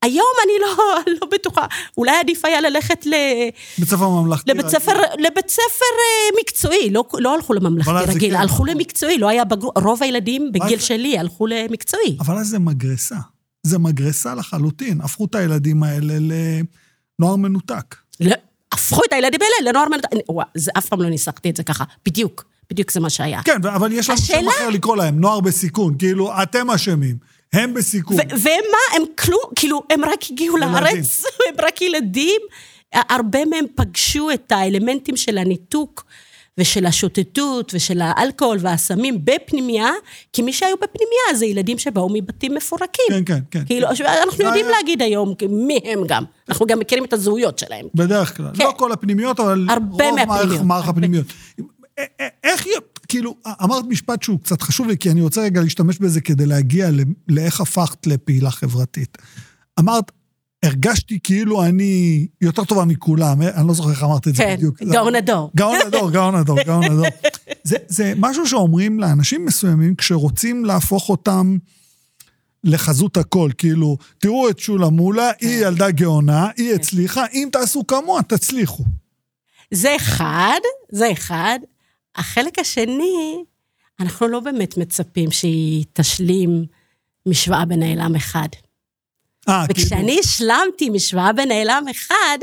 היום 0.02 0.26
אני 0.46 0.54
לא, 0.62 0.78
לא 1.22 1.28
בטוחה, 1.32 1.66
אולי 1.98 2.12
עדיף 2.20 2.46
היה 2.46 2.62
ללכת 2.62 3.06
ל... 3.06 3.14
בית 3.78 3.90
ספר 3.90 4.10
ממלכתי. 4.10 4.52
לבית 4.52 4.68
ספר, 4.70 4.92
לבית 5.20 5.50
ספר 5.50 5.62
אה, 6.00 6.40
מקצועי, 6.42 6.90
לא, 6.90 7.04
לא 7.14 7.36
הלכו 7.36 7.54
לממלכתי 7.54 7.92
רגיל, 8.16 8.34
כן, 8.34 8.42
הלכו. 8.42 8.66
למקצועי, 8.66 9.18
לא 9.18 9.28
היה 9.30 9.46
בגרות, 9.46 9.78
רוב 9.78 10.04
הילדים 10.04 10.52
בגיל 10.52 10.80
זה- 10.80 10.86
שלי 10.86 11.18
הלכו 11.18 11.48
למקצועי. 11.48 12.18
אבל 12.20 12.38
אז 12.38 12.48
זה 12.48 12.60
מגרסה. 12.60 13.16
זה 13.64 13.80
מגרסה 13.80 14.36
לחלוטין. 14.36 15.02
הפכו 15.02 15.26
את 15.26 15.36
הילדים 15.36 15.84
האלה 15.84 16.14
לנוער 17.20 17.36
מנותק. 17.36 17.96
לא, 18.20 18.36
הפכו 18.72 19.02
את 19.08 19.14
הילדים 19.14 19.40
האלה 19.42 19.70
לנוער 19.72 19.90
מנותק, 19.90 20.08
וואו, 20.30 20.48
זה 20.58 20.72
אף 20.78 20.86
פעם 20.86 21.02
לא 21.02 21.10
ניסחתי 21.10 21.50
את 21.50 21.56
זה 21.56 21.64
ככה, 21.64 21.84
בדיוק, 22.06 22.46
בדיוק 22.70 22.92
זה 22.92 23.00
מה 23.00 23.10
שהיה. 23.10 23.42
כן, 23.44 23.66
אבל 23.76 23.92
יש 23.92 24.10
לנו 24.10 24.18
שם 24.20 24.48
אחר 24.48 24.70
לקרוא 24.70 24.98
להם, 24.98 25.20
נוער 25.20 25.40
בסיכון. 25.40 25.96
כאילו, 26.00 26.42
אתם 26.44 26.70
אשמים, 26.70 27.16
הם 27.54 27.74
בסיכון. 27.74 28.18
והם 28.18 28.64
מה, 28.72 28.96
הם 28.96 29.04
כלום, 29.20 29.42
כאילו, 29.56 29.84
הם 29.90 30.06
רק 30.06 30.20
הגיעו 30.32 30.58
ילדים. 30.58 30.74
לארץ, 30.74 31.24
הם 31.50 31.56
רק 31.60 31.82
ילדים, 31.82 32.42
הרבה 32.94 33.46
מהם 33.46 33.66
פגשו 33.76 34.32
את 34.32 34.52
האלמנטים 34.52 35.18
של 35.18 35.38
הניתוק 35.38 36.06
ושל 36.58 36.86
השוטטות 36.86 37.72
ושל 37.76 38.02
האלכוהול 38.02 38.58
והסמים 38.62 39.26
בפנימייה, 39.26 39.90
כי 40.34 40.42
מי 40.42 40.54
שהיו 40.54 40.76
בפנימייה 40.76 41.36
זה 41.36 41.46
ילדים 41.46 41.78
שבאו 41.78 42.10
מבתים 42.14 42.56
מפורקים. 42.56 43.06
כן, 43.10 43.24
כן, 43.26 43.40
כן. 43.52 43.66
כאילו, 43.66 43.88
כן. 43.98 44.06
אנחנו 44.06 44.44
יודעים 44.44 44.66
היה... 44.66 44.76
להגיד 44.76 45.02
היום 45.02 45.34
מי 45.50 45.80
הם 45.84 46.00
גם. 46.08 46.24
אנחנו 46.50 46.66
גם 46.66 46.80
מכירים 46.80 47.06
את 47.06 47.14
הזהויות 47.14 47.60
שלהם. 47.60 47.86
בדרך 47.96 48.38
כלל. 48.38 48.52
כן. 48.54 48.64
לא 48.64 48.74
כל 48.78 48.92
הפנימיות, 48.92 49.40
אבל 49.40 49.66
רוב 49.90 50.02
מהפנימיות. 50.16 50.62
מערך 50.62 50.88
הפנימיות. 50.88 51.26
איך, 52.44 52.66
כאילו, 53.08 53.36
אמרת 53.64 53.86
משפט 53.90 54.24
שהוא 54.24 54.40
קצת 54.40 54.62
חשוב 54.62 54.88
לי, 54.88 54.98
כי 54.98 55.12
אני 55.12 55.22
רוצה 55.22 55.42
רגע 55.42 55.62
להשתמש 55.62 55.98
בזה 55.98 56.22
כדי 56.22 56.46
להגיע 56.46 56.90
לאיך 57.28 57.62
הפכת 57.62 58.08
לפעילה 58.08 58.52
חברתית. 58.52 59.18
אמרת, 59.80 60.12
הרגשתי 60.64 61.20
כאילו 61.24 61.64
אני 61.64 62.28
יותר 62.42 62.64
טובה 62.64 62.86
מכולם, 62.86 63.42
אני 63.42 63.68
לא 63.68 63.74
זוכר 63.74 63.90
איך 63.90 64.04
אמרת 64.04 64.28
את 64.28 64.36
זה 64.36 64.44
כן, 64.44 64.56
בדיוק. 64.56 64.80
כן, 64.80 64.86
גאון 64.92 65.16
הדור. 65.16 65.52
גאון 65.56 65.78
הדור, 65.88 66.12
גאון 66.12 66.36
הדור, 66.36 66.64
גאון 66.66 66.84
הדור. 66.84 67.06
זה, 67.64 67.78
זה 67.88 68.14
משהו 68.18 68.48
שאומרים 68.48 69.00
לאנשים 69.00 69.46
מסוימים 69.46 69.96
כשרוצים 69.96 70.66
להפוך 70.66 71.10
אותם 71.10 71.58
לחזות 72.64 73.18
הכל, 73.18 73.50
כאילו, 73.58 73.98
תראו 74.18 74.50
את 74.50 74.60
שולה 74.60 74.90
מולה, 74.90 75.32
כן. 75.40 75.48
היא 75.48 75.66
ילדה 75.66 75.92
גאונה, 75.92 76.48
היא 76.58 76.70
כן. 76.70 76.76
הצליחה, 76.76 77.26
אם 77.34 77.50
תעשו 77.52 77.88
כמוה, 77.88 78.24
תצליחו. 78.24 78.84
זה 79.74 79.96
אחד, 79.96 80.60
זה 80.92 81.12
אחד. 81.12 81.60
החלק 82.16 82.60
השני, 82.60 83.44
אנחנו 84.00 84.28
לא 84.28 84.40
באמת 84.40 84.78
מצפים 84.78 85.32
שהיא 85.32 85.86
תשלים 85.94 86.66
משוואה 87.26 87.66
בנעלם 87.66 88.16
אחד. 88.16 88.48
אה, 89.50 89.66
וכשאני 89.70 90.06
כאילו... 90.08 90.20
השלמתי 90.20 90.90
משוואה 90.90 91.34
בנעלם 91.34 91.86
אחד, 91.92 92.38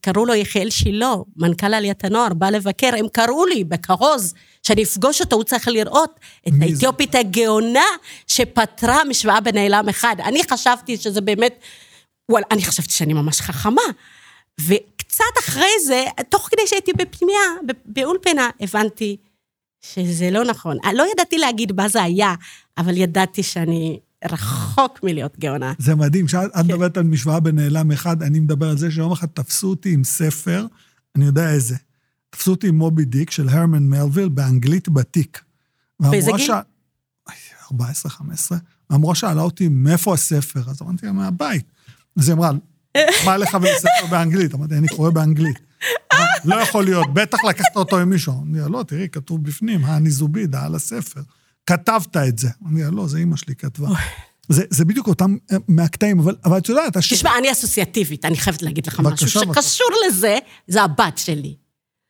קראו 0.00 0.26
לו 0.26 0.34
יחיאל 0.34 0.70
שילה, 0.70 1.14
מנכ"ל 1.36 1.74
עליית 1.74 2.04
הנוער, 2.04 2.34
בא 2.34 2.50
לבקר, 2.50 2.90
הם 2.98 3.08
קראו 3.12 3.46
לי 3.46 3.64
בכרוז, 3.64 4.34
שאני 4.62 4.82
אפגוש 4.82 5.20
אותו, 5.20 5.36
הוא 5.36 5.44
צריך 5.44 5.68
לראות 5.68 6.20
את 6.48 6.52
האתיופית? 6.60 7.14
הגאונה 7.14 7.84
שפתרה 8.26 9.04
משוואה 9.04 9.40
בנעלם 9.40 9.88
אחד. 9.88 10.16
אני 10.24 10.40
חשבתי 10.50 10.96
שזה 10.96 11.20
באמת, 11.20 11.60
וואלה, 12.30 12.46
אני 12.50 12.64
חשבתי 12.64 12.92
שאני 12.92 13.12
ממש 13.12 13.40
חכמה. 13.40 13.82
וקצת 15.10 15.24
אחרי 15.40 15.70
זה, 15.86 16.04
תוך 16.28 16.48
כדי 16.50 16.62
שהייתי 16.66 16.92
בפנימייה, 16.92 17.40
באולפנה, 17.84 18.50
הבנתי 18.60 19.16
שזה 19.80 20.30
לא 20.30 20.44
נכון. 20.44 20.76
לא 20.94 21.04
ידעתי 21.12 21.38
להגיד 21.38 21.72
מה 21.72 21.88
זה 21.88 22.02
היה, 22.02 22.34
אבל 22.78 22.96
ידעתי 22.96 23.42
שאני 23.42 24.00
רחוק 24.24 25.02
מלהיות 25.02 25.38
גאונה. 25.38 25.72
זה 25.78 25.94
מדהים, 25.94 26.28
שאת 26.28 26.52
כן. 26.54 26.60
מדברת 26.60 26.96
על 26.96 27.02
משוואה 27.02 27.40
בנעלם 27.40 27.92
אחד, 27.92 28.22
אני 28.22 28.40
מדבר 28.40 28.68
על 28.68 28.78
זה 28.78 28.90
שיום 28.90 29.12
אחד 29.12 29.26
תפסו 29.26 29.70
אותי 29.70 29.92
עם 29.92 30.04
ספר, 30.04 30.66
אני 31.16 31.24
יודע 31.24 31.50
איזה. 31.50 31.76
תפסו 32.30 32.50
אותי 32.50 32.68
עם 32.68 32.78
מובי 32.78 33.04
דיק 33.04 33.30
של 33.30 33.48
הרמן 33.48 33.82
מלוויל 33.82 34.28
באנגלית 34.28 34.88
בתיק. 34.88 35.42
באיזה 36.00 36.30
גיל? 36.36 36.50
14, 37.72 38.10
15. 38.10 38.58
והמורה 38.90 39.14
שאלה 39.14 39.42
אותי, 39.42 39.68
מאיפה 39.68 40.14
הספר? 40.14 40.60
אז 40.70 40.82
אמרתי 40.82 41.06
לה, 41.06 41.12
מהבית. 41.12 41.72
אז 42.18 42.28
היא 42.28 42.36
אמרה, 42.36 42.50
מה 43.26 43.36
לך 43.36 43.58
ולספר 43.62 44.06
באנגלית? 44.10 44.54
אמרתי, 44.54 44.74
אני 44.74 44.88
קורא 44.88 45.10
באנגלית. 45.10 45.58
לא 46.44 46.56
יכול 46.56 46.84
להיות, 46.84 47.14
בטח 47.14 47.44
לקחת 47.44 47.76
אותו 47.76 47.98
עם 47.98 48.10
מישהו. 48.10 48.32
אמרתי 48.32 48.58
לה, 48.58 48.68
לא, 48.68 48.82
תראי, 48.82 49.08
כתוב 49.12 49.44
בפנים, 49.44 49.84
האני 49.84 50.10
זובידה 50.10 50.64
על 50.64 50.74
הספר. 50.74 51.20
כתבת 51.66 52.16
את 52.16 52.38
זה. 52.38 52.48
אני 52.68 52.82
לא, 52.92 53.08
זה 53.08 53.18
אימא 53.18 53.36
שלי 53.36 53.54
כתבה. 53.54 53.88
זה, 54.48 54.64
זה 54.70 54.84
בדיוק 54.84 55.06
אותם 55.06 55.36
אה, 55.52 55.56
מהקטעים, 55.68 56.18
אבל, 56.18 56.36
אבל 56.44 56.58
את 56.58 56.68
יודעת... 56.68 56.96
השיר... 56.96 57.18
תשמע, 57.18 57.38
אני 57.38 57.52
אסוציאטיבית, 57.52 58.24
אני 58.24 58.36
חייבת 58.36 58.62
להגיד 58.62 58.86
לך 58.86 59.00
משהו 59.00 59.28
שקשור 59.28 59.88
לזה, 60.06 60.38
זה 60.66 60.82
הבת 60.82 61.18
שלי. 61.18 61.56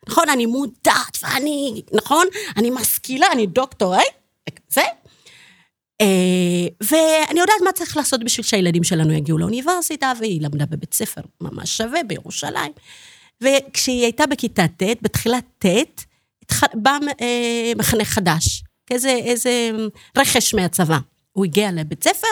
נכון, 0.08 0.28
אני 0.28 0.46
מודעת, 0.46 1.18
ואני, 1.22 1.82
נכון, 1.92 2.26
אני 2.56 2.70
משכילה, 2.70 3.26
אני 3.32 3.46
דוקטור, 3.46 3.94
אה? 3.94 4.00
זה. 4.68 4.82
אה, 6.00 6.06
ואני 6.80 7.40
יודעת 7.40 7.60
מה 7.64 7.72
צריך 7.72 7.96
לעשות 7.96 8.24
בשביל 8.24 8.46
שהילדים 8.46 8.84
שלנו 8.84 9.12
יגיעו 9.12 9.38
לאוניברסיטה, 9.38 10.12
והיא 10.18 10.42
למדה 10.42 10.66
בבית 10.66 10.94
ספר 10.94 11.20
ממש 11.40 11.76
שווה 11.76 12.02
בירושלים. 12.02 12.72
וכשהיא 13.40 14.02
הייתה 14.02 14.26
בכיתה 14.26 14.66
ט', 14.68 15.02
בתחילת 15.02 15.44
ט', 15.58 16.04
בא 16.74 16.98
אה, 17.20 17.72
מחנך 17.76 18.08
חדש. 18.08 18.62
כאיזה 18.86 19.10
איזה 19.10 19.70
רכש 20.18 20.54
מהצבא. 20.54 20.98
הוא 21.32 21.44
הגיע 21.44 21.72
לבית 21.72 22.04
ספר, 22.04 22.28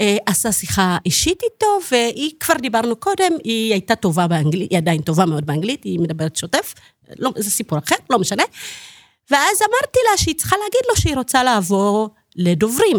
אה, 0.00 0.16
עשה 0.26 0.52
שיחה 0.52 0.98
אישית 1.06 1.42
איתו, 1.42 1.78
והיא, 1.90 2.30
כבר 2.40 2.54
דיברנו 2.54 2.96
קודם, 2.96 3.32
היא 3.44 3.72
הייתה 3.72 3.94
טובה 3.94 4.26
באנגלית, 4.26 4.70
היא 4.70 4.78
עדיין 4.78 5.02
טובה 5.02 5.26
מאוד 5.26 5.46
באנגלית, 5.46 5.84
היא 5.84 6.00
מדברת 6.00 6.36
שוטף, 6.36 6.74
לא, 7.18 7.30
זה 7.36 7.50
סיפור 7.50 7.78
אחר, 7.78 7.94
לא 8.10 8.18
משנה. 8.18 8.42
ואז 9.30 9.58
אמרתי 9.60 9.98
לה 10.10 10.16
שהיא 10.16 10.34
צריכה 10.34 10.56
להגיד 10.56 10.80
לו 10.88 10.96
שהיא 10.96 11.16
רוצה 11.16 11.44
לעבור 11.44 12.10
לדוברים. 12.36 12.96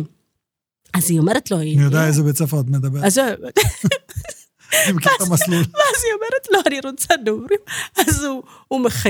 אז 0.94 1.12
היא 1.12 1.20
אומרת 1.20 1.52
לו... 1.52 1.58
אני 1.58 1.82
יודע 1.82 2.08
איזה 2.08 2.24
בית 2.24 2.38
ספר 2.38 2.60
את 2.60 2.66
מדברת. 2.66 3.04
אז... 3.04 3.20
אני 4.86 4.94
מכיר 4.94 5.12
את 5.16 5.22
המסלול. 5.28 5.58
ואז 5.60 6.04
היא 6.06 6.14
אומרת 6.14 6.48
לו, 6.52 6.60
אני 6.68 6.90
רוצה 6.90 7.14
דוברים. 7.26 7.60
אז 7.98 8.24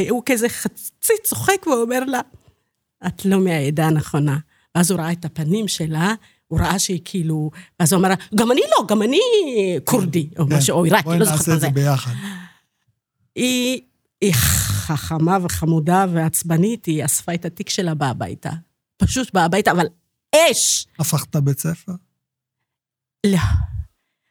הוא, 0.09 0.23
כזה 0.25 0.49
חצי 0.49 1.13
צוחק 1.23 1.67
ואומר 1.67 1.99
לה, 1.99 2.19
את 3.07 3.25
לא 3.25 3.39
מהעדה 3.39 3.87
הנכונה. 3.87 4.37
ואז 4.75 4.91
הוא 4.91 4.99
ראה 4.99 5.11
את 5.11 5.25
הפנים 5.25 5.67
שלה, 5.67 6.13
הוא 6.47 6.59
ראה 6.59 6.79
שהיא 6.79 7.01
כאילו, 7.05 7.51
ואז 7.79 7.93
הוא 7.93 7.99
אמר, 7.99 8.13
גם 8.35 8.51
אני 8.51 8.61
לא, 8.71 8.87
גם 8.87 9.01
אני 9.01 9.19
כורדי, 9.85 10.29
או 10.39 10.47
כן. 10.47 10.57
משהו, 10.57 10.77
או 10.77 10.83
עיראקי, 10.83 11.09
לא 11.19 11.25
זוכרת 11.25 11.37
מה 11.37 11.43
זה. 11.43 11.45
בואי 11.45 11.49
נעשה 11.49 11.53
את 11.55 11.59
זה 11.59 11.69
ביחד. 11.69 12.11
היא, 13.35 13.81
היא 14.21 14.33
חכמה 14.33 15.37
וחמודה 15.41 16.05
ועצבנית, 16.13 16.85
היא 16.85 17.05
אספה 17.05 17.33
את 17.33 17.45
התיק 17.45 17.69
שלה 17.69 17.93
באה 17.93 18.09
הביתה. 18.09 18.49
פשוט 18.97 19.33
באה 19.33 19.45
הביתה, 19.45 19.71
אבל 19.71 19.85
אש! 20.35 20.87
הפכת 20.99 21.35
בית 21.35 21.59
ספר? 21.59 21.91
לא. 23.25 23.37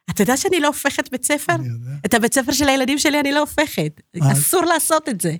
אתה 0.09 0.21
יודע 0.23 0.37
שאני 0.37 0.59
לא 0.59 0.67
הופכת 0.67 1.11
בית 1.11 1.23
ספר? 1.25 1.53
אני 1.53 1.67
יודע. 1.67 1.91
את 2.05 2.13
הבית 2.13 2.33
ספר 2.33 2.51
של 2.51 2.69
הילדים 2.69 2.97
שלי 2.99 3.19
אני 3.19 3.31
לא 3.31 3.39
הופכת. 3.39 4.01
אסור 4.21 4.61
לעשות 4.65 5.09
את 5.09 5.21
זה. 5.21 5.35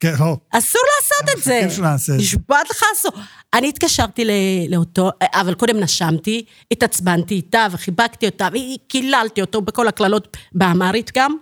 כן, 0.00 0.14
לא. 0.18 0.36
אסור 0.50 0.82
לעשות 0.96 1.38
את 1.38 1.44
זה. 1.44 1.58
מחכים 1.58 1.76
שנעשה 1.76 2.12
את 2.12 2.18
זה. 2.18 2.24
נשבעת 2.24 2.70
לך 2.70 2.82
אסור. 2.96 3.12
אני 3.54 3.68
התקשרתי 3.68 4.24
לאותו, 4.68 5.10
אבל 5.22 5.54
קודם 5.54 5.80
נשמתי, 5.80 6.44
התעצבנתי 6.70 7.34
איתה 7.34 7.66
וחיבקתי 7.70 8.26
אותה, 8.26 8.48
וקיללתי 8.48 9.40
אותו 9.40 9.60
בכל 9.62 9.88
הקללות, 9.88 10.36
באמרית 10.52 11.10
גם. 11.14 11.36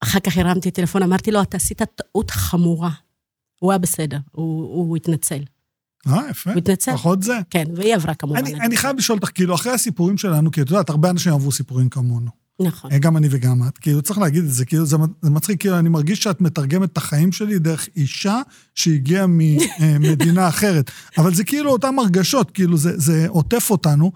אחר 0.00 0.20
כך 0.20 0.38
הרמתי 0.38 0.70
טלפון, 0.70 1.02
אמרתי 1.02 1.30
לו, 1.30 1.42
אתה 1.42 1.56
עשית 1.56 1.82
טעות 1.82 2.30
חמורה. 2.30 2.90
הוא 3.60 3.72
היה 3.72 3.78
בסדר, 3.78 4.18
הוא, 4.32 4.62
הוא 4.62 4.96
התנצל. 4.96 5.40
אה, 6.06 6.30
יפה. 6.30 6.50
הוא 6.50 6.58
התנצל. 6.58 6.92
פחות 6.92 7.22
זה. 7.22 7.38
כן, 7.50 7.64
והיא 7.76 7.94
עברה 7.94 8.14
כמובן. 8.14 8.38
אני, 8.38 8.54
אני 8.54 8.76
חייב 8.76 8.96
לשאול 8.96 9.18
אותך, 9.18 9.30
כאילו, 9.34 9.54
אחרי 9.54 9.72
הסיפורים 9.72 10.18
שלנו, 10.18 10.50
כי 10.50 10.62
את 10.62 10.70
יודעת, 10.70 10.90
הרבה 10.90 11.10
אנשים 11.10 11.32
עברו 11.32 11.52
סיפורים 11.52 11.88
כמונו. 11.88 12.30
נכון. 12.60 12.90
גם 12.98 13.16
אני 13.16 13.28
וגם 13.30 13.68
את. 13.68 13.78
כאילו, 13.78 14.02
צריך 14.02 14.18
להגיד 14.18 14.44
את 14.44 14.50
זה, 14.50 14.64
כאילו, 14.64 14.86
זה, 14.86 14.96
זה 15.22 15.30
מצחיק, 15.30 15.60
כאילו, 15.60 15.78
אני 15.78 15.88
מרגיש 15.88 16.22
שאת 16.22 16.40
מתרגמת 16.40 16.92
את 16.92 16.96
החיים 16.96 17.32
שלי 17.32 17.58
דרך 17.58 17.88
אישה 17.96 18.40
שהגיעה 18.74 19.26
ממדינה 19.26 20.48
אחרת. 20.52 20.90
אבל 21.18 21.34
זה 21.34 21.44
כאילו 21.44 21.70
אותן 21.70 21.98
הרגשות, 21.98 22.50
כאילו, 22.50 22.76
זה, 22.76 22.98
זה 22.98 23.26
עוטף 23.28 23.70
אותנו. 23.70 24.12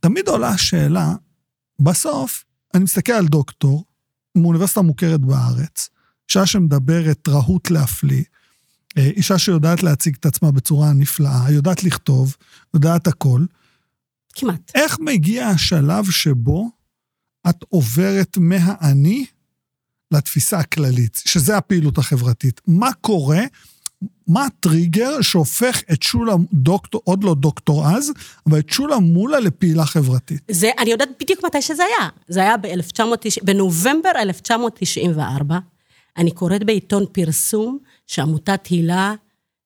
תמיד 0.00 0.28
עולה 0.28 0.48
השאלה, 0.48 1.14
בסוף, 1.80 2.44
אני 2.74 2.84
מסתכל 2.84 3.12
על 3.12 3.26
דוקטור, 3.26 3.84
מאוניברסיטה 4.36 4.82
מוכרת 4.82 5.20
בארץ, 5.20 5.88
אישה 6.28 6.46
שמדברת 6.46 7.28
רהוט 7.28 7.70
להפליא, 7.70 8.18
אה, 8.18 8.24
אישה 8.96 9.38
שיודעת 9.38 9.82
להציג 9.82 10.16
את 10.20 10.26
עצמה 10.26 10.50
בצורה 10.50 10.92
נפלאה, 10.92 11.50
יודעת 11.50 11.84
לכתוב, 11.84 12.36
יודעת 12.74 13.06
הכל. 13.06 13.44
כמעט. 14.34 14.72
איך 14.74 14.98
מגיע 15.00 15.46
השלב 15.46 16.10
שבו 16.10 16.70
את 17.48 17.64
עוברת 17.68 18.36
מהאני 18.38 19.26
לתפיסה 20.10 20.58
הכללית, 20.58 21.22
שזה 21.26 21.56
הפעילות 21.56 21.98
החברתית. 21.98 22.60
מה 22.66 22.92
קורה, 23.00 23.40
מה 24.26 24.46
הטריגר 24.46 25.20
שהופך 25.20 25.82
את 25.92 26.02
שולה 26.02 26.34
דוקטור, 26.52 27.00
עוד 27.04 27.24
לא 27.24 27.34
דוקטור 27.34 27.88
אז, 27.88 28.12
אבל 28.46 28.58
את 28.58 28.70
שולה 28.70 28.98
מולה 28.98 29.40
לפעילה 29.40 29.84
חברתית? 29.84 30.40
זה, 30.50 30.70
אני 30.78 30.90
יודעת 30.90 31.08
בדיוק 31.20 31.44
מתי 31.44 31.62
שזה 31.62 31.82
היה. 31.82 32.08
זה 32.28 32.40
היה 32.40 32.56
ב-1990, 32.56 33.44
בנובמבר 33.44 34.10
1994. 34.16 35.58
אני 36.16 36.30
קוראת 36.30 36.64
בעיתון 36.64 37.04
פרסום 37.12 37.78
שעמותת 38.12 38.66
הילה 38.66 39.14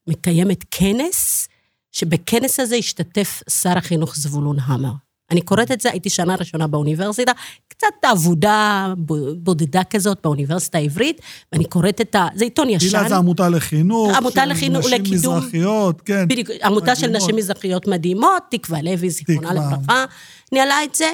מקיימת 0.07 0.65
כנס, 0.71 1.49
שבכנס 1.93 2.61
הזה 2.61 2.77
השתתף 2.77 3.43
שר 3.49 3.79
החינוך 3.79 4.17
זבולון 4.17 4.57
המר. 4.61 4.93
אני 5.31 5.41
קוראת 5.41 5.73
את 5.73 5.81
זה, 5.81 5.91
הייתי 5.91 6.11
שנה 6.11 6.35
ראשונה 6.35 6.67
באוניברסיטה, 6.67 7.33
קצת 7.69 7.87
עבודה 8.03 8.95
בודדה 9.37 9.85
כזאת 9.85 10.19
באוניברסיטה 10.23 10.79
העברית, 10.79 11.21
ואני 11.53 11.65
קוראת 11.65 12.01
את 12.01 12.15
ה... 12.15 12.29
זה 12.35 12.45
עיתון 12.45 12.71
ישן. 12.71 12.97
הילה 12.97 13.09
זה 13.09 13.17
עמותה 13.17 13.49
לחינוך, 13.49 14.17
עמותה 14.17 14.47
לחינוך, 14.47 14.87
נשים 14.87 15.01
לקידום. 15.01 15.39
מזרחיות, 15.39 16.01
כן. 16.01 16.29
בדיוק, 16.29 16.51
עמותה 16.51 16.93
מדהימות. 16.93 16.99
של 16.99 17.09
נשים 17.09 17.37
מזרחיות 17.37 17.87
מדהימות, 17.87 18.43
תקווה 18.51 18.83
לוי, 18.83 19.11
זיכרונה 19.11 19.53
לברכה, 19.55 20.05
ניהלה 20.53 20.85
את 20.85 20.95
זה. 20.95 21.11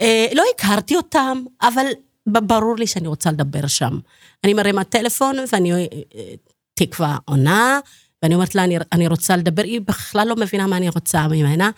אה, 0.00 0.26
לא 0.34 0.42
הכרתי 0.54 0.96
אותם, 0.96 1.42
אבל 1.62 1.86
ברור 2.26 2.76
לי 2.76 2.86
שאני 2.86 3.08
רוצה 3.08 3.30
לדבר 3.30 3.66
שם. 3.66 3.98
אני 4.44 4.54
מרימה 4.54 4.84
טלפון 4.84 5.36
ואני 5.52 5.72
אה, 5.72 5.86
תקווה 6.86 7.16
עונה, 7.24 7.80
ואני 8.22 8.34
אומרת 8.34 8.54
לה, 8.54 8.64
אני, 8.64 8.76
אני 8.92 9.06
רוצה 9.06 9.36
לדבר, 9.36 9.62
היא 9.62 9.80
בכלל 9.80 10.28
לא 10.28 10.36
מבינה 10.36 10.66
מה 10.66 10.76
אני 10.76 10.88
רוצה 10.88 11.28
ממנה. 11.28 11.70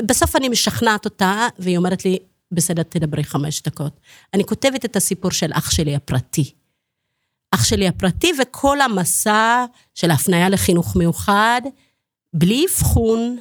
בסוף 0.00 0.36
אני 0.36 0.48
משכנעת 0.48 1.04
אותה, 1.04 1.48
והיא 1.58 1.76
אומרת 1.76 2.04
לי, 2.04 2.18
בסדר, 2.52 2.82
תדברי 2.82 3.24
חמש 3.24 3.62
דקות. 3.62 4.00
אני 4.34 4.44
כותבת 4.44 4.84
את 4.84 4.96
הסיפור 4.96 5.30
של 5.30 5.50
אח 5.52 5.70
שלי 5.70 5.96
הפרטי. 5.96 6.52
אח 7.54 7.64
שלי 7.64 7.88
הפרטי 7.88 8.32
וכל 8.42 8.80
המסע 8.80 9.64
של 9.94 10.10
ההפניה 10.10 10.48
לחינוך 10.48 10.96
מיוחד, 10.96 11.60
בלי 12.34 12.66
אבחון, 12.70 13.38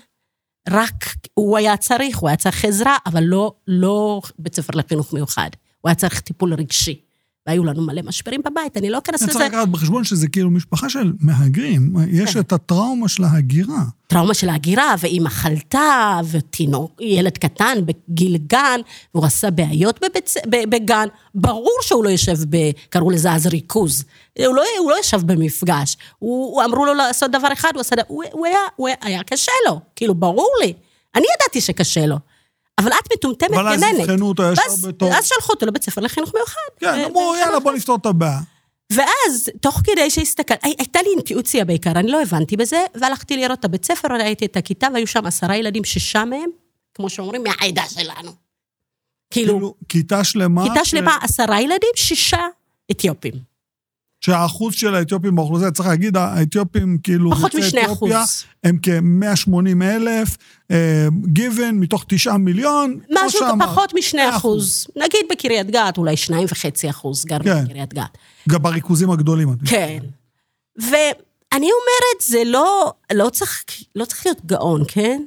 רק 0.69 1.05
הוא 1.33 1.57
היה 1.57 1.77
צריך, 1.77 2.17
הוא 2.17 2.29
היה 2.29 2.37
צריך 2.37 2.65
עזרה, 2.65 2.97
אבל 3.05 3.23
לא, 3.23 3.53
לא 3.67 4.21
בית 4.39 4.55
ספר 4.55 4.73
לחינוך 4.75 5.13
מיוחד. 5.13 5.49
הוא 5.81 5.89
היה 5.89 5.95
צריך 5.95 6.19
טיפול 6.19 6.53
רגשי. 6.53 7.01
והיו 7.47 7.63
לנו 7.63 7.81
מלא 7.81 8.01
משברים 8.01 8.41
בבית, 8.45 8.77
אני 8.77 8.89
לא 8.89 8.97
אכנס 8.97 9.21
לזה. 9.21 9.31
צריך 9.31 9.45
לקחת 9.45 9.67
בחשבון 9.67 10.03
שזה 10.03 10.27
כאילו 10.27 10.49
משפחה 10.49 10.89
של 10.89 11.13
מהגרים, 11.19 11.95
יש 12.11 12.33
כן. 12.33 12.39
את 12.39 12.51
הטראומה 12.53 13.07
של 13.09 13.23
ההגירה. 13.23 13.83
טראומה 14.07 14.33
של 14.33 14.49
ההגירה, 14.49 14.95
ואימא 14.99 15.29
חלתה, 15.29 16.19
ותינוק, 16.31 17.01
ילד 17.01 17.37
קטן 17.37 17.77
בגיל 17.85 18.37
גן, 18.37 18.79
והוא 19.15 19.25
עשה 19.25 19.51
בעיות 19.51 19.99
בבצ... 20.01 20.33
בגן, 20.47 21.07
ברור 21.35 21.77
שהוא 21.81 22.03
לא 22.03 22.09
יושב 22.09 22.37
ב... 22.49 22.57
קראו 22.89 23.11
לזה 23.11 23.31
אז 23.31 23.47
ריכוז. 23.47 24.03
הוא 24.39 24.55
לא, 24.55 24.63
הוא 24.79 24.91
לא 24.91 24.99
ישב 24.99 25.21
במפגש. 25.25 25.97
הוא, 26.19 26.55
הוא 26.55 26.63
אמרו 26.63 26.85
לו 26.85 26.93
לעשות 26.93 27.31
דבר 27.31 27.53
אחד, 27.53 27.69
הוא 27.73 27.81
עשה. 27.81 27.95
הוא, 28.07 28.23
הוא, 28.31 28.45
היה, 28.45 28.59
הוא 28.75 28.89
היה 29.01 29.23
קשה 29.23 29.51
לו, 29.67 29.79
כאילו, 29.95 30.15
ברור 30.15 30.51
לי. 30.63 30.73
אני 31.15 31.25
ידעתי 31.35 31.61
שקשה 31.61 32.05
לו. 32.05 32.15
אבל 32.83 32.91
את 32.91 33.13
מטומטמת 33.13 33.49
גננת. 33.49 33.61
אבל 33.61 33.73
אז 33.73 33.99
אבחנו 33.99 34.27
אותו 34.27 34.43
ישר 34.43 34.87
בתור... 34.87 35.13
אז 35.13 35.25
שלחו 35.25 35.53
אותו 35.53 35.65
לבית 35.65 35.83
ספר 35.83 36.01
לחינוך 36.01 36.31
מיוחד. 36.35 36.55
כן, 36.79 37.05
אמרו, 37.05 37.35
יאללה, 37.39 37.59
בוא 37.59 37.71
נפתור 37.71 37.95
את 37.95 38.05
הבעיה. 38.05 38.39
ואז, 38.91 39.49
תוך 39.61 39.81
כדי 39.83 40.09
שהסתכל, 40.09 40.53
הייתה 40.63 41.01
לי 41.01 41.09
אינטואיציה 41.15 41.65
בעיקר, 41.65 41.91
אני 41.91 42.11
לא 42.11 42.21
הבנתי 42.21 42.57
בזה, 42.57 42.85
והלכתי 42.95 43.37
לראות 43.37 43.59
את 43.59 43.65
הבית 43.65 43.85
ספר, 43.85 44.07
ראיתי 44.07 44.45
את 44.45 44.57
הכיתה, 44.57 44.87
והיו 44.93 45.07
שם 45.07 45.25
עשרה 45.25 45.57
ילדים, 45.57 45.83
שישה 45.83 46.25
מהם, 46.25 46.49
כמו 46.93 47.09
שאומרים, 47.09 47.43
מהעדה 47.43 47.83
שלנו. 47.89 48.31
כאילו... 49.31 49.53
כאילו, 49.53 49.73
כיתה 49.89 50.23
שלמה? 50.23 50.63
כיתה 50.63 50.85
שלמה, 50.85 51.17
עשרה 51.21 51.61
ילדים, 51.61 51.89
שישה 51.95 52.47
אתיופים. 52.91 53.50
שהאחוז 54.21 54.73
של 54.73 54.95
האתיופים 54.95 55.35
באוכלוסייה, 55.35 55.71
צריך 55.71 55.89
להגיד, 55.89 56.17
האתיופים, 56.17 56.97
כאילו, 57.03 57.31
פחות 57.31 57.55
משני 57.55 57.85
אחוז. 57.85 58.11
הם 58.63 58.77
כ-180 58.81 59.83
אלף, 59.83 60.37
גיוון 61.25 61.79
מתוך 61.79 62.05
תשעה 62.07 62.37
מיליון. 62.37 62.99
משהו 63.25 63.45
פחות 63.59 63.93
משני 63.93 64.29
אחוז. 64.29 64.87
נגיד 64.95 65.25
בקריית 65.31 65.67
גת, 65.71 65.97
אולי 65.97 66.17
שניים 66.17 66.47
וחצי 66.51 66.89
אחוז 66.89 67.25
גר 67.25 67.39
כן. 67.43 67.65
בקריית 67.65 67.93
גת. 67.93 68.17
גם 68.49 68.61
בריכוזים 68.61 69.11
הגדולים. 69.11 69.55
כן. 69.65 69.99
ואני 70.77 71.69
אומרת, 71.71 72.21
זה 72.21 72.43
לא, 72.45 72.93
לא 73.13 73.29
צריך, 73.29 73.63
לא 73.95 74.05
צריך 74.05 74.25
להיות 74.25 74.45
גאון, 74.45 74.83
כן? 74.87 75.21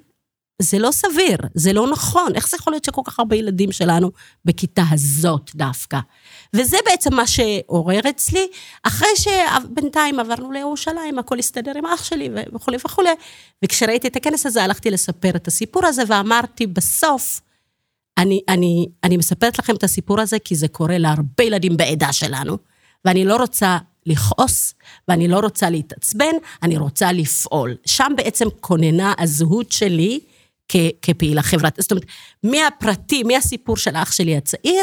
זה 0.63 0.79
לא 0.79 0.91
סביר, 0.91 1.39
זה 1.55 1.73
לא 1.73 1.91
נכון. 1.91 2.35
איך 2.35 2.49
זה 2.49 2.57
יכול 2.61 2.73
להיות 2.73 2.85
שכל 2.85 3.03
כך 3.05 3.19
הרבה 3.19 3.37
ילדים 3.37 3.73
שלנו 3.73 4.11
בכיתה 4.45 4.83
הזאת 4.91 5.51
דווקא? 5.55 5.99
וזה 6.55 6.77
בעצם 6.85 7.15
מה 7.15 7.27
שעורר 7.27 8.01
אצלי, 8.11 8.47
אחרי 8.83 9.09
שבינתיים 9.17 10.21
עברנו 10.21 10.53
לירושלים, 10.53 11.19
הכל 11.19 11.39
הסתדר 11.39 11.73
עם 11.79 11.87
אח 11.87 12.05
שלי 12.05 12.29
וכולי 12.55 12.77
וכולי. 12.87 13.11
וכשראיתי 13.65 14.09
את 14.09 14.17
הכנס 14.17 14.47
הזה, 14.47 14.65
הלכתי 14.65 14.91
לספר 14.91 15.31
את 15.37 15.49
הסיפור 15.49 15.87
הזה, 15.87 16.03
ואמרתי, 16.09 16.67
בסוף, 16.67 17.41
אני, 18.19 18.41
אני, 18.49 18.87
אני 19.05 19.17
מספרת 19.17 19.59
לכם 19.59 19.75
את 19.75 19.85
הסיפור 19.85 20.21
הזה, 20.21 20.39
כי 20.39 20.55
זה 20.55 20.69
קורה 20.69 20.99
להרבה 20.99 21.45
ילדים 21.45 21.77
בעדה 21.77 22.13
שלנו, 22.13 22.59
ואני 23.05 23.25
לא 23.25 23.37
רוצה 23.37 23.79
לכעוס, 24.07 24.75
ואני 25.09 25.29
לא 25.29 25.39
רוצה 25.39 25.71
להתעצבן, 25.71 26.35
אני 26.63 26.77
רוצה 26.77 27.13
לפעול. 27.13 27.77
שם 27.87 28.13
בעצם 28.17 28.49
כוננה 28.61 29.13
הזהות 29.19 29.73
שלי 29.73 30.21
כ, 30.69 30.77
כפעילה 31.03 31.43
חברתית. 31.43 31.83
זאת 31.83 31.91
אומרת, 31.91 32.05
מהפרטי, 32.43 33.23
מהסיפור 33.23 33.77
של 33.77 33.97
אח 33.97 34.13
שלי 34.13 34.37
הצעיר, 34.37 34.83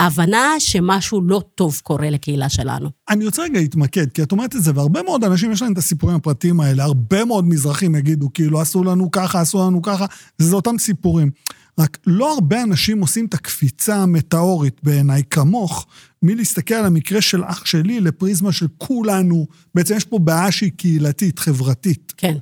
הבנה 0.00 0.54
שמשהו 0.58 1.22
לא 1.22 1.42
טוב 1.54 1.80
קורה 1.82 2.10
לקהילה 2.10 2.48
שלנו. 2.48 2.90
אני 3.08 3.26
רוצה 3.26 3.42
רגע 3.42 3.60
להתמקד, 3.60 4.10
כי 4.10 4.22
את 4.22 4.32
אומרת 4.32 4.56
את 4.56 4.62
זה, 4.62 4.72
והרבה 4.74 5.02
מאוד 5.02 5.24
אנשים 5.24 5.52
יש 5.52 5.62
להם 5.62 5.72
את 5.72 5.78
הסיפורים 5.78 6.16
הפרטיים 6.16 6.60
האלה, 6.60 6.84
הרבה 6.84 7.24
מאוד 7.24 7.44
מזרחים 7.44 7.94
יגידו, 7.94 8.32
כאילו, 8.32 8.60
עשו 8.60 8.84
לנו 8.84 9.10
ככה, 9.10 9.40
עשו 9.40 9.66
לנו 9.66 9.82
ככה, 9.82 10.06
זה 10.38 10.56
אותם 10.56 10.78
סיפורים. 10.78 11.30
רק 11.78 11.98
לא 12.06 12.34
הרבה 12.34 12.62
אנשים 12.62 13.00
עושים 13.00 13.26
את 13.26 13.34
הקפיצה 13.34 13.96
המטאורית 13.96 14.80
בעיניי 14.82 15.22
כמוך, 15.30 15.86
מלהסתכל 16.22 16.74
על 16.74 16.86
המקרה 16.86 17.20
של 17.20 17.44
אח 17.44 17.64
שלי 17.64 18.00
לפריזמה 18.00 18.52
של 18.52 18.66
כולנו. 18.78 19.46
בעצם 19.74 19.96
יש 19.96 20.04
פה 20.04 20.18
בעיה 20.18 20.52
שהיא 20.52 20.72
קהילתית, 20.76 21.38
חברתית. 21.38 22.12
כן. 22.16 22.36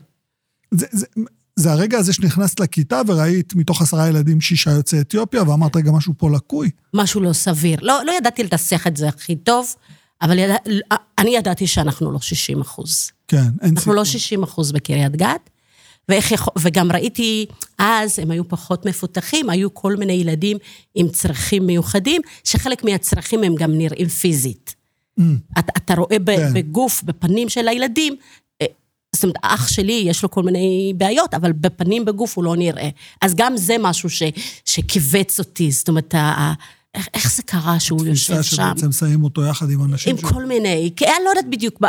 זה, 0.71 0.87
זה, 0.91 1.07
זה 1.57 1.73
הרגע 1.73 1.99
הזה 1.99 2.13
שנכנסת 2.13 2.61
לכיתה 2.61 3.01
וראית 3.07 3.55
מתוך 3.55 3.83
עשרה 3.83 4.09
ילדים 4.09 4.41
שישה 4.41 4.71
יוצאי 4.71 5.01
אתיופיה, 5.01 5.43
ואמרת, 5.43 5.77
רגע, 5.77 5.93
משהו 5.93 6.15
פה 6.19 6.31
לקוי. 6.31 6.71
משהו 6.95 7.21
לא 7.21 7.33
סביר. 7.33 7.79
לא, 7.83 8.01
לא 8.07 8.13
ידעתי 8.13 8.43
לתסך 8.43 8.87
את 8.87 8.97
זה 8.97 9.09
הכי 9.09 9.37
טוב, 9.37 9.67
אבל 10.23 10.39
ידע, 10.39 10.57
אני 11.19 11.37
ידעתי 11.37 11.67
שאנחנו 11.67 12.13
לא 12.13 12.21
60 12.21 12.61
אחוז. 12.61 13.11
כן, 13.29 13.37
אין 13.37 13.51
סיכוי. 13.53 13.69
אנחנו 13.71 13.95
לא 13.95 14.05
60 14.05 14.43
אחוז 14.43 14.73
בקריית 14.73 15.17
גת, 15.17 15.51
ואיך, 16.09 16.49
וגם 16.59 16.93
ראיתי, 16.93 17.47
אז 17.79 18.19
הם 18.19 18.31
היו 18.31 18.49
פחות 18.49 18.87
מפותחים, 18.87 19.51
היו 19.51 19.75
כל 19.75 19.97
מיני 19.97 20.13
ילדים 20.13 20.57
עם 20.95 21.09
צרכים 21.09 21.67
מיוחדים, 21.67 22.21
שחלק 22.45 22.85
מהצרכים 22.85 23.43
הם 23.43 23.55
גם 23.55 23.79
נראים 23.79 24.09
פיזית. 24.09 24.75
Mm. 25.21 25.23
אתה, 25.59 25.73
אתה 25.77 25.95
רואה 25.95 26.17
כן. 26.27 26.55
בגוף, 26.55 27.03
בפנים 27.03 27.49
של 27.49 27.69
הילדים, 27.69 28.17
זאת 29.15 29.25
אומרת, 29.25 29.37
אח 29.43 29.69
שלי, 29.69 30.05
יש 30.07 30.23
לו 30.23 30.31
כל 30.31 30.43
מיני 30.43 30.93
בעיות, 30.97 31.35
אבל 31.35 31.53
בפנים 31.53 32.05
בגוף 32.05 32.37
הוא 32.37 32.45
לא 32.45 32.57
נראה. 32.57 32.89
אז 33.23 33.35
גם 33.35 33.57
זה 33.57 33.77
משהו 33.81 34.11
ש, 34.11 34.23
שכיווץ 34.65 35.39
אותי, 35.39 35.71
זאת 35.71 35.89
אומרת, 35.89 36.15
איך, 36.95 37.09
איך 37.15 37.35
זה 37.35 37.43
קרה 37.43 37.81
שהוא 37.81 38.07
יושב 38.07 38.35
שם? 38.35 38.41
תפיסה 38.41 38.57
שבעצם 38.57 38.93
שמים 38.93 39.25
אותו 39.25 39.45
יחד 39.45 39.71
עם 39.71 39.85
אנשים 39.85 40.17
עם 40.17 40.19
ש... 40.19 40.33
כל 40.33 40.45
מיני, 40.45 40.91
כי 40.97 41.05
אני 41.05 41.15
לא 41.25 41.31
יודעת 41.31 41.51
בדיוק, 41.51 41.81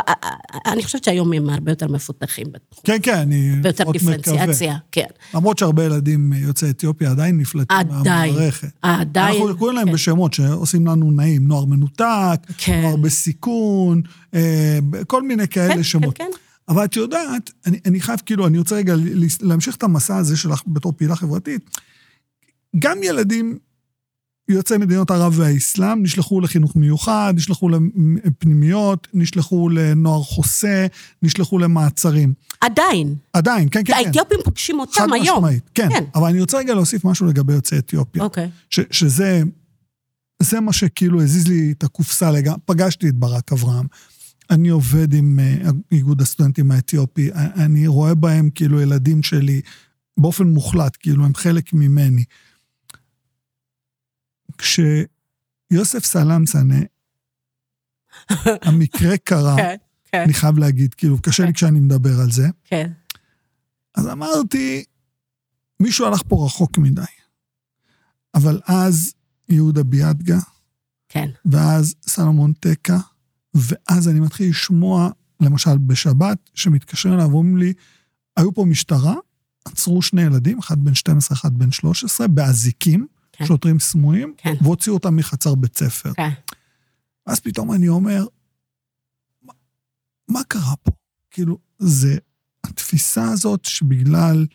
אני 0.66 0.82
חושבת 0.82 1.04
שהיום 1.04 1.32
הם 1.32 1.50
הרבה 1.50 1.72
יותר 1.72 1.88
מפותחים 1.88 2.46
בתחום. 2.46 2.82
כן, 2.84 2.96
כן, 3.02 3.18
אני 3.18 3.52
ויותר 3.62 3.90
דיפרנציאציה, 3.90 4.76
כן. 4.92 5.06
למרות 5.34 5.58
שהרבה 5.58 5.84
ילדים 5.84 6.32
יוצאי 6.32 6.70
אתיופיה 6.70 7.10
עדיין 7.10 7.38
נפלטים 7.38 7.76
מהמערכת. 7.88 8.68
עדיין. 8.82 9.42
אנחנו 9.42 9.58
קוראים 9.58 9.76
להם 9.76 9.86
כן. 9.86 9.92
בשמות 9.92 10.34
שעושים 10.34 10.86
לנו 10.86 11.10
נעים, 11.10 11.48
נוער 11.48 11.64
מנותק, 11.64 12.40
כן. 12.58 12.80
נוער 12.82 12.96
בסיכון, 12.96 14.02
אה, 14.34 14.78
כל 15.06 15.22
מיני 15.22 15.48
כאלה 15.48 15.74
כן, 15.74 15.82
שמות. 15.82 16.18
כן, 16.18 16.24
כן. 16.24 16.45
אבל 16.68 16.84
את 16.84 16.96
יודעת, 16.96 17.50
אני, 17.66 17.80
אני 17.84 18.00
חייב, 18.00 18.20
כאילו, 18.26 18.46
אני 18.46 18.58
רוצה 18.58 18.76
רגע 18.76 18.94
להמשיך 19.40 19.76
את 19.76 19.82
המסע 19.82 20.16
הזה 20.16 20.36
שלך 20.36 20.62
בתור 20.66 20.92
פעילה 20.96 21.16
חברתית. 21.16 21.70
גם 22.78 23.02
ילדים 23.02 23.58
יוצאי 24.48 24.78
מדינות 24.78 25.10
ערב 25.10 25.34
והאסלאם 25.36 26.02
נשלחו 26.02 26.40
לחינוך 26.40 26.76
מיוחד, 26.76 27.32
נשלחו 27.36 27.68
לפנימיות, 28.24 29.08
נשלחו 29.14 29.68
לנוער 29.68 30.22
חוסה, 30.22 30.86
נשלחו 31.22 31.58
למעצרים. 31.58 32.32
עדיין. 32.60 33.14
עדיין, 33.32 33.68
כן, 33.70 33.80
כן, 33.84 33.92
כן. 33.92 34.06
האתיופים 34.06 34.38
פוגשים 34.44 34.80
אותם 34.80 35.12
היום. 35.12 35.26
חד 35.26 35.32
משמעית, 35.32 35.70
כן. 35.74 35.88
כן. 35.88 36.04
אבל 36.14 36.28
אני 36.28 36.40
רוצה 36.40 36.58
רגע 36.58 36.74
להוסיף 36.74 37.04
משהו 37.04 37.26
לגבי 37.26 37.52
יוצאי 37.52 37.78
אתיופיה. 37.78 38.22
אוקיי. 38.22 38.50
ש, 38.70 38.80
שזה, 38.90 39.42
זה 40.42 40.60
מה 40.60 40.72
שכאילו 40.72 41.22
הזיז 41.22 41.48
לי 41.48 41.72
את 41.78 41.84
הקופסה 41.84 42.30
לגמרי. 42.30 42.58
פגשתי 42.64 43.08
את 43.08 43.14
ברק 43.14 43.52
אברהם. 43.52 43.86
אני 44.50 44.68
עובד 44.68 45.14
עם 45.14 45.38
אה, 45.40 45.70
איגוד 45.92 46.20
הסטודנטים 46.20 46.70
האתיופי, 46.70 47.32
אני 47.34 47.86
רואה 47.86 48.14
בהם 48.14 48.50
כאילו 48.50 48.80
ילדים 48.80 49.22
שלי 49.22 49.60
באופן 50.16 50.44
מוחלט, 50.44 50.96
כאילו 51.00 51.24
הם 51.24 51.34
חלק 51.34 51.72
ממני. 51.72 52.24
כשיוסף 54.58 56.04
סלמסנה, 56.04 56.80
המקרה 58.66 59.16
קרה, 59.16 59.56
כן, 59.56 59.76
כן. 60.04 60.22
אני 60.24 60.34
חייב 60.34 60.58
להגיד, 60.58 60.94
כאילו, 60.94 61.22
קשה 61.22 61.42
לי 61.42 61.48
כן. 61.48 61.54
כשאני 61.54 61.80
מדבר 61.80 62.20
על 62.20 62.30
זה. 62.30 62.48
כן. 62.64 62.92
אז 63.94 64.08
אמרתי, 64.08 64.84
מישהו 65.80 66.06
הלך 66.06 66.22
פה 66.28 66.44
רחוק 66.46 66.78
מדי. 66.78 67.02
אבל 68.34 68.60
אז 68.66 69.14
יהודה 69.48 69.82
ביאדגה, 69.82 70.38
כן. 71.08 71.30
ואז 71.44 71.94
סלומון 72.06 72.52
טקה, 72.52 72.98
ואז 73.56 74.08
אני 74.08 74.20
מתחיל 74.20 74.50
לשמוע, 74.50 75.10
למשל 75.40 75.78
בשבת, 75.78 76.50
שמתקשרים 76.54 77.14
אליי 77.14 77.26
ואומרים 77.26 77.56
לי, 77.56 77.72
היו 78.36 78.54
פה 78.54 78.64
משטרה, 78.64 79.14
עצרו 79.64 80.02
שני 80.02 80.22
ילדים, 80.22 80.58
אחד 80.58 80.84
בן 80.84 80.94
12, 80.94 81.36
אחד 81.36 81.58
בן 81.58 81.70
13, 81.70 82.28
באזיקים, 82.28 83.06
כן. 83.32 83.46
שוטרים 83.46 83.80
סמויים, 83.80 84.34
כן. 84.36 84.54
והוציאו 84.60 84.94
אותם 84.94 85.16
מחצר 85.16 85.54
בית 85.54 85.76
ספר. 85.76 86.12
כן. 86.14 86.30
אז 87.26 87.40
פתאום 87.40 87.72
אני 87.72 87.88
אומר, 87.88 88.26
מה, 89.42 89.52
מה 90.28 90.44
קרה 90.48 90.76
פה? 90.82 90.90
כאילו, 91.30 91.58
זה 91.78 92.18
התפיסה 92.64 93.30
הזאת 93.30 93.64
שבגלל 93.64 94.46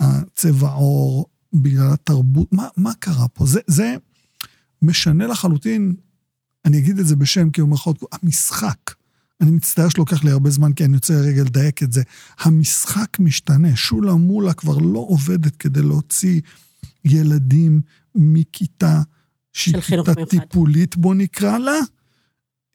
הצבע 0.00 0.70
עור, 0.70 1.26
בגלל 1.52 1.92
התרבות, 1.92 2.52
מה, 2.52 2.68
מה 2.76 2.94
קרה 2.98 3.28
פה? 3.28 3.46
זה, 3.46 3.60
זה 3.66 3.96
משנה 4.82 5.26
לחלוטין 5.26 5.94
אני 6.68 6.78
אגיד 6.78 6.98
את 6.98 7.06
זה 7.06 7.16
בשם 7.16 7.50
כי 7.50 7.60
הוא 7.60 7.68
מרחוב, 7.68 7.96
המשחק. 8.12 8.94
אני 9.40 9.50
מצטער 9.50 9.88
שלוקח 9.88 10.24
לי 10.24 10.30
הרבה 10.30 10.50
זמן, 10.50 10.72
כי 10.72 10.84
אני 10.84 10.94
רוצה 10.94 11.14
רגע 11.14 11.42
לדייק 11.42 11.82
את 11.82 11.92
זה. 11.92 12.02
המשחק 12.38 13.18
משתנה. 13.18 13.76
שולה 13.76 14.14
מולה 14.14 14.54
כבר 14.54 14.78
לא 14.78 14.98
עובדת 15.08 15.56
כדי 15.56 15.82
להוציא 15.82 16.40
ילדים 17.04 17.80
מכיתה 18.14 19.02
שהיא 19.52 19.80
כיתה 19.80 20.14
טיפולית, 20.30 20.96
בוא 20.96 21.14
נקרא 21.14 21.58
לה, 21.58 21.78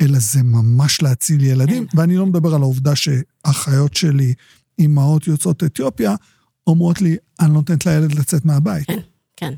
אלא 0.02 0.20
זה 0.20 0.44
ממש 0.44 1.02
להציל 1.02 1.44
ילדים. 1.44 1.88
כן. 1.88 1.98
ואני 1.98 2.18
לא 2.18 2.26
מדבר 2.26 2.56
על 2.56 2.62
העובדה 2.62 2.94
שאחיות 2.96 3.96
שלי, 3.96 4.34
אימהות 4.80 5.28
יוצאות 5.28 5.64
אתיופיה, 5.64 6.16
אומרות 6.68 7.02
לי, 7.02 7.18
אני 7.40 7.50
לא 7.50 7.54
נותנת 7.54 7.86
לילד 7.86 8.14
לצאת 8.14 8.46
מהבית. 8.46 8.88
כן, 8.88 9.00
כן. 9.36 9.54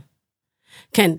כן. 0.94 1.12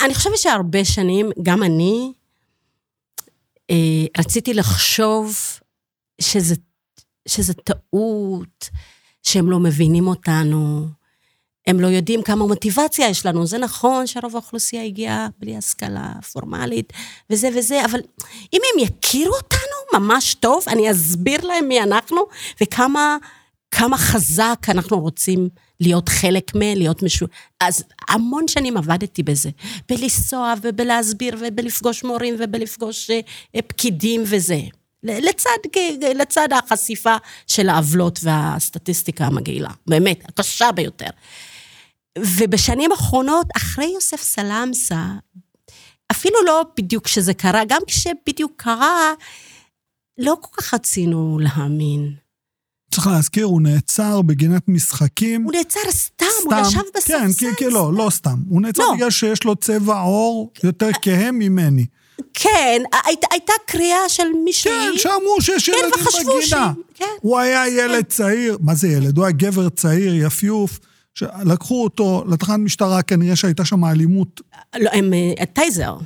אני 0.00 0.14
חושבת 0.14 0.38
שהרבה 0.38 0.84
שנים, 0.84 1.30
גם 1.42 1.62
אני, 1.62 2.12
אה, 3.70 4.06
רציתי 4.18 4.54
לחשוב 4.54 5.36
שזה, 6.20 6.54
שזה 7.28 7.54
טעות, 7.54 8.68
שהם 9.22 9.50
לא 9.50 9.58
מבינים 9.58 10.06
אותנו, 10.06 10.88
הם 11.66 11.80
לא 11.80 11.86
יודעים 11.86 12.22
כמה 12.22 12.46
מוטיבציה 12.46 13.08
יש 13.08 13.26
לנו. 13.26 13.46
זה 13.46 13.58
נכון 13.58 14.06
שרוב 14.06 14.34
האוכלוסייה 14.34 14.84
הגיעה 14.84 15.28
בלי 15.38 15.56
השכלה 15.56 16.12
פורמלית 16.32 16.92
וזה 17.30 17.48
וזה, 17.56 17.84
אבל 17.84 18.00
אם 18.52 18.60
הם 18.72 18.84
יכירו 18.84 19.34
אותנו 19.34 20.00
ממש 20.00 20.34
טוב, 20.34 20.64
אני 20.68 20.90
אסביר 20.90 21.46
להם 21.46 21.68
מי 21.68 21.82
אנחנו 21.82 22.22
וכמה 22.62 23.16
כמה 23.70 23.98
חזק 23.98 24.66
אנחנו 24.68 25.00
רוצים 25.00 25.48
להיות 25.80 26.08
חלק 26.08 26.54
מ... 26.54 26.60
להיות 26.60 27.02
משו... 27.02 27.26
אז 27.60 27.84
המון 28.08 28.48
שנים 28.48 28.76
עבדתי 28.76 29.22
בזה, 29.22 29.50
בלנסוע 29.88 30.54
ובלהסביר 30.62 31.36
ובלפגוש 31.40 32.04
מורים 32.04 32.34
ובלפגוש 32.38 33.10
אה, 33.10 33.62
פקידים 33.66 34.22
וזה. 34.26 34.60
לצד, 35.02 35.50
לצד 36.14 36.48
החשיפה 36.52 37.16
של 37.46 37.68
העוולות 37.68 38.18
והסטטיסטיקה 38.22 39.24
המגעילה, 39.24 39.70
באמת, 39.86 40.28
הקשה 40.28 40.72
ביותר. 40.72 41.10
ובשנים 42.18 42.92
האחרונות, 42.92 43.46
אחרי 43.56 43.90
יוסף 43.94 44.22
סלמסה, 44.22 45.04
אפילו 46.10 46.44
לא 46.46 46.62
בדיוק 46.76 47.04
כשזה 47.04 47.34
קרה, 47.34 47.62
גם 47.68 47.80
כשבדיוק 47.86 48.52
קרה, 48.56 49.12
לא 50.18 50.36
כל 50.40 50.62
כך 50.62 50.74
רצינו 50.74 51.38
להאמין. 51.38 52.27
צריך 52.90 53.06
להזכיר, 53.06 53.44
הוא 53.44 53.62
נעצר 53.62 54.22
בגינת 54.22 54.62
משחקים. 54.68 55.42
הוא 55.42 55.52
נעצר 55.52 55.80
סתם, 55.90 56.26
סתם 56.40 56.56
הוא 56.56 56.66
ישב 56.66 56.80
בספסל. 56.96 57.18
כן, 57.18 57.28
כן, 57.38 57.52
כן, 57.58 57.70
לא, 57.70 57.92
לא 57.94 58.10
סתם. 58.10 58.36
הוא 58.48 58.62
נעצר 58.62 58.82
לא. 58.82 58.94
בגלל 58.94 59.10
שיש 59.10 59.44
לו 59.44 59.56
צבע 59.56 60.00
עור 60.00 60.52
יותר 60.64 60.88
כהה 61.02 61.30
ממני. 61.32 61.86
כן, 62.34 62.82
היית, 63.04 63.20
הייתה 63.30 63.52
קריאה 63.66 64.08
של 64.08 64.28
מישהי. 64.44 64.72
כן, 64.72 64.92
שאמרו 64.96 65.40
שיש 65.40 65.70
כן, 65.70 65.76
ילדים 65.84 66.04
בגינה. 66.18 66.40
ש... 66.46 66.54
כן. 66.94 67.04
הוא 67.20 67.38
היה 67.38 67.68
ילד 67.68 67.94
כן. 67.94 68.02
צעיר, 68.02 68.58
מה 68.60 68.74
זה 68.74 68.88
ילד? 68.88 69.16
הוא 69.16 69.24
היה 69.24 69.32
גבר 69.32 69.68
צעיר, 69.68 70.14
יפיוף. 70.14 70.78
לקחו 71.44 71.84
אותו 71.84 72.24
לתחנת 72.28 72.58
משטרה, 72.58 73.02
כנראה 73.02 73.36
שהייתה 73.36 73.64
שם 73.64 73.84
אלימות. 73.84 74.40
לא, 74.80 74.90
הם 74.92 75.12
אה, 75.14 75.46
טייזר. 75.46 75.96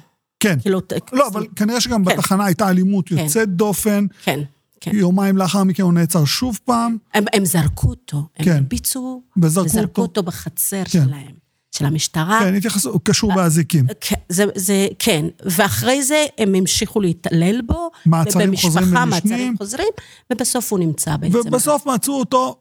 כן. 0.40 0.60
כאילו, 0.60 0.80
לא, 1.12 1.28
אבל 1.28 1.46
כנראה 1.56 1.80
שגם 1.80 2.04
כן. 2.04 2.16
בתחנה 2.16 2.44
הייתה 2.44 2.70
אלימות 2.70 3.08
כן. 3.08 3.18
יוצאת 3.18 3.48
דופן. 3.48 4.06
כן. 4.24 4.40
כן. 4.82 4.90
יומיים 4.94 5.36
לאחר 5.36 5.64
מכן 5.64 5.82
הוא 5.82 5.92
נעצר 5.92 6.24
שוב 6.24 6.58
פעם. 6.64 6.96
הם, 7.14 7.24
הם 7.32 7.44
זרקו 7.44 7.88
אותו, 7.88 8.16
הם 8.36 8.44
כן. 8.44 8.52
הרביצו, 8.52 9.22
וזרקו 9.36 9.66
אותו. 9.66 9.78
וזרקו 9.78 10.02
אותו 10.02 10.22
בחצר 10.22 10.84
כן. 10.84 10.90
שלהם, 10.90 11.32
של 11.70 11.84
המשטרה. 11.84 12.40
כן, 12.40 12.54
התייחסו, 12.54 12.90
הוא 12.90 13.00
קשור 13.04 13.30
אה, 13.30 13.36
באזיקים. 13.36 13.86
כן, 14.00 14.16
זה, 14.28 14.44
זה, 14.54 14.86
כן, 14.98 15.24
ואחרי 15.44 16.02
זה 16.02 16.26
הם 16.38 16.54
המשיכו 16.54 17.00
להתעלל 17.00 17.60
בו. 17.66 17.90
מעצרים 18.06 18.56
חוזרים 18.56 18.86
ונשנים. 18.86 19.08
מעצרים 19.10 19.54
חוזרים, 19.58 19.88
ובסוף 20.32 20.72
הוא 20.72 20.78
נמצא 20.78 21.16
בעצם. 21.16 21.38
ובסוף 21.38 21.86
מצאו 21.86 22.18
אותו... 22.18 22.58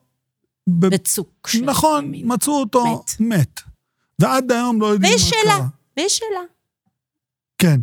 בצוק. 0.67 1.49
נכון, 1.65 2.11
מצאו 2.15 2.59
אותו 2.59 2.85
מת. 2.85 3.11
מת. 3.19 3.61
ועד 4.19 4.51
היום 4.51 4.81
לא 4.81 4.85
יודעים 4.85 5.13
מה 5.13 5.19
קרה. 5.19 5.29
ויש 5.29 5.43
שאלה, 5.43 5.67
ויש 5.97 6.17
שאלה. 6.17 6.41
כן. 7.57 7.79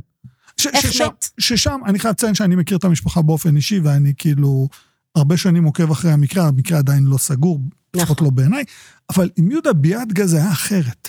ש- 0.61 0.66
ששם, 1.38 1.81
אני 1.87 1.99
חייב 1.99 2.12
לציין 2.12 2.35
שאני 2.35 2.57
מכיר 2.57 2.77
את 2.79 2.85
המשפחה 2.85 3.23
באופן 3.23 3.57
אישי, 3.57 3.81
ואני 3.81 4.12
כאילו 4.18 4.68
הרבה 5.14 5.37
שנים 5.37 5.64
עוקב 5.64 5.90
אחרי 5.90 6.12
המקרה, 6.12 6.47
המקרה 6.49 6.79
עדיין 6.79 7.05
לא 7.05 7.18
סגור, 7.18 7.61
לפחות 7.97 8.16
נכון. 8.16 8.25
לא 8.25 8.31
בעיניי, 8.31 8.64
אבל 9.11 9.31
עם 9.37 9.51
יהודה 9.51 9.73
ביאדגה 9.73 10.27
זה 10.27 10.37
היה 10.37 10.53
אחרת. 10.53 11.09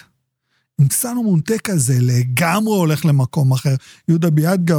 עם 0.82 0.88
סלומון 0.92 1.42
טקה 1.42 1.78
זה 1.78 1.98
לגמרי 2.02 2.76
הולך 2.78 3.06
למקום 3.06 3.52
אחר. 3.52 3.76
יהודה 4.08 4.30
ביאדגה, 4.30 4.76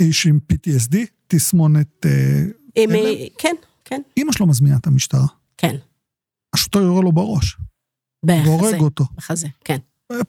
איש 0.00 0.26
עם 0.26 0.38
PTSD, 0.52 0.96
תסמונת... 1.26 2.06
אה, 2.06 2.44
עם, 2.74 2.90
כן, 3.38 3.54
כן. 3.84 4.00
אימא 4.16 4.32
שלו 4.32 4.46
מזמינה 4.46 4.76
את 4.76 4.86
המשטרה. 4.86 5.26
כן. 5.56 5.76
השוטר 6.54 6.78
יורה 6.80 7.02
לו 7.02 7.12
בראש. 7.12 7.56
בחזה. 8.24 8.48
והורג 8.48 8.80
אותו. 8.80 9.04
בחזה, 9.16 9.46
כן. 9.64 9.78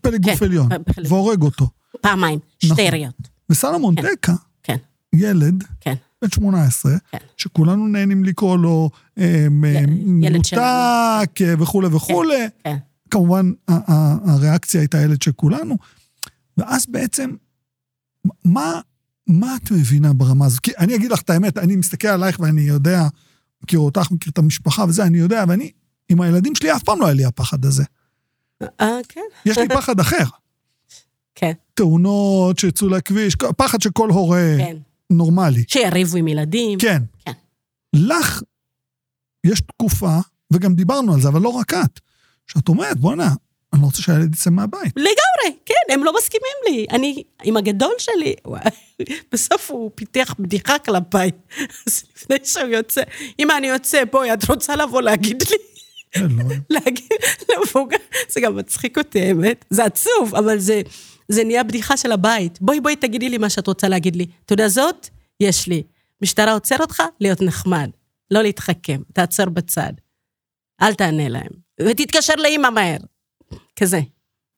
פלג 0.02 0.22
גוף 0.22 0.40
כן, 0.40 0.46
עליון. 0.46 0.70
והורג 1.10 1.42
אותו. 1.42 1.70
פעמיים, 2.02 2.40
שתי 2.60 2.72
נכון. 2.72 2.86
יריות. 2.86 3.30
וסלומון 3.50 3.96
כן, 3.96 4.02
טקה, 4.02 4.34
כן. 4.64 4.78
ילד, 5.14 5.64
כן. 5.80 5.96
בן 6.22 6.30
18, 6.30 6.92
כן. 7.12 7.18
שכולנו 7.38 7.88
נהנים 7.88 8.24
לקרוא 8.24 8.58
לו 8.58 8.90
אה, 9.18 9.48
מנותק 9.52 11.40
וכולי 11.60 11.88
וכולי. 11.88 12.38
כן, 12.38 12.48
כן. 12.64 12.78
כמובן, 13.12 13.52
הריאקציה 13.68 14.82
הייתה 14.82 15.02
ילד 15.02 15.22
של 15.22 15.32
כולנו. 15.32 15.78
ואז 16.58 16.86
בעצם, 16.90 17.36
מה, 18.46 18.82
מה 19.28 19.56
את 19.56 19.72
מבינה 19.72 20.14
ברמה 20.14 20.46
הזו? 20.46 20.58
כי 20.64 20.72
אני 20.78 20.96
אגיד 20.96 21.12
לך 21.12 21.22
את 21.22 21.30
האמת, 21.30 21.58
אני 21.58 21.76
מסתכל 21.76 22.08
עלייך 22.08 22.40
ואני 22.40 22.62
יודע, 22.62 23.08
מכיר 23.64 23.80
אותך, 23.80 24.12
מכיר 24.12 24.32
את 24.32 24.38
המשפחה 24.38 24.84
וזה, 24.84 25.04
אני 25.04 25.18
יודע, 25.18 25.44
ואני, 25.48 25.72
עם 26.10 26.22
הילדים 26.22 26.56
שלי 26.56 26.76
אף 26.76 26.84
פעם 26.84 27.00
לא 27.02 27.06
היה 27.06 27.14
לי 27.14 27.26
הפחד 27.26 27.66
הזה. 27.66 27.84
אה, 28.64 28.98
כן. 29.10 29.22
יש 29.46 29.58
לי 29.58 29.68
פחד 29.70 30.00
אחר. 30.00 30.24
תאונות 31.80 32.60
שיצאו 32.60 32.90
לכביש, 32.90 33.36
פחד 33.36 33.82
שכל 33.82 34.10
הורה 34.10 34.56
כן. 34.58 34.78
נורמלי. 35.10 35.64
שיריבו 35.68 36.18
עם 36.18 36.28
ילדים. 36.28 36.80
כן. 36.80 37.04
כן. 37.26 37.32
לך 37.94 38.42
יש 39.44 39.62
תקופה, 39.62 40.18
וגם 40.54 40.74
דיברנו 40.74 41.14
על 41.14 41.22
זה, 41.22 41.28
אבל 41.30 41.42
לא 41.42 41.50
רק 41.50 41.74
את, 41.74 42.00
שאת 42.48 42.70
אומרת, 42.70 42.98
בואנה, 42.98 43.34
אני 43.74 43.82
לא 43.82 43.86
רוצה 43.86 44.02
שהילד 44.02 44.36
יצא 44.36 44.50
מהבית. 44.50 44.94
לגמרי, 44.96 45.60
כן, 45.66 45.94
הם 45.94 46.04
לא 46.04 46.14
מסכימים 46.18 46.56
לי. 46.70 46.86
אני, 46.92 47.24
עם 47.44 47.58
הגדול 47.58 47.94
שלי, 47.98 48.36
בסוף 49.32 49.72
הוא 49.72 49.92
פיתח 49.96 50.36
בדיחה 50.40 50.80
כלפיי. 50.80 51.32
אז 51.88 52.04
לפני 52.16 52.38
שהוא 52.44 52.68
יוצא, 52.68 53.02
אמא, 53.40 53.54
אני 53.58 53.68
יוצא, 53.68 54.04
בואי, 54.12 54.34
את 54.34 54.50
רוצה 54.50 54.76
לבוא 54.76 55.02
להגיד 55.02 55.44
לי? 55.50 55.58
להגיד 56.70 57.20
למבוגר, 57.50 57.98
זה 58.30 58.42
גם 58.42 58.56
מצחיק 58.56 58.98
אותי, 58.98 59.22
האמת. 59.22 59.66
זה 59.70 59.86
עצוב, 59.86 60.36
אבל 60.36 60.60
זה, 60.60 60.82
זה 61.30 61.44
נהיה 61.44 61.64
בדיחה 61.64 61.98
של 61.98 62.12
הבית. 62.12 62.62
בואי, 62.62 62.80
בואי, 62.80 62.96
תגידי 62.96 63.30
לי 63.30 63.38
מה 63.38 63.50
שאת 63.50 63.68
רוצה 63.68 63.88
להגיד 63.88 64.16
לי. 64.16 64.26
תודה 64.46 64.70
זאת, 64.70 65.08
יש 65.40 65.68
לי. 65.68 65.84
משטרה 66.22 66.54
עוצר 66.54 66.76
אותך, 66.80 67.04
להיות 67.20 67.42
נחמד. 67.42 67.90
לא 68.32 68.42
להתחכם, 68.42 69.02
תעצור 69.14 69.46
בצד. 69.46 69.94
אל 70.82 70.94
תענה 70.94 71.30
להם. 71.30 71.52
ותתקשר 71.82 72.34
לאימא 72.36 72.70
מהר. 72.70 72.98
כזה. 73.76 74.02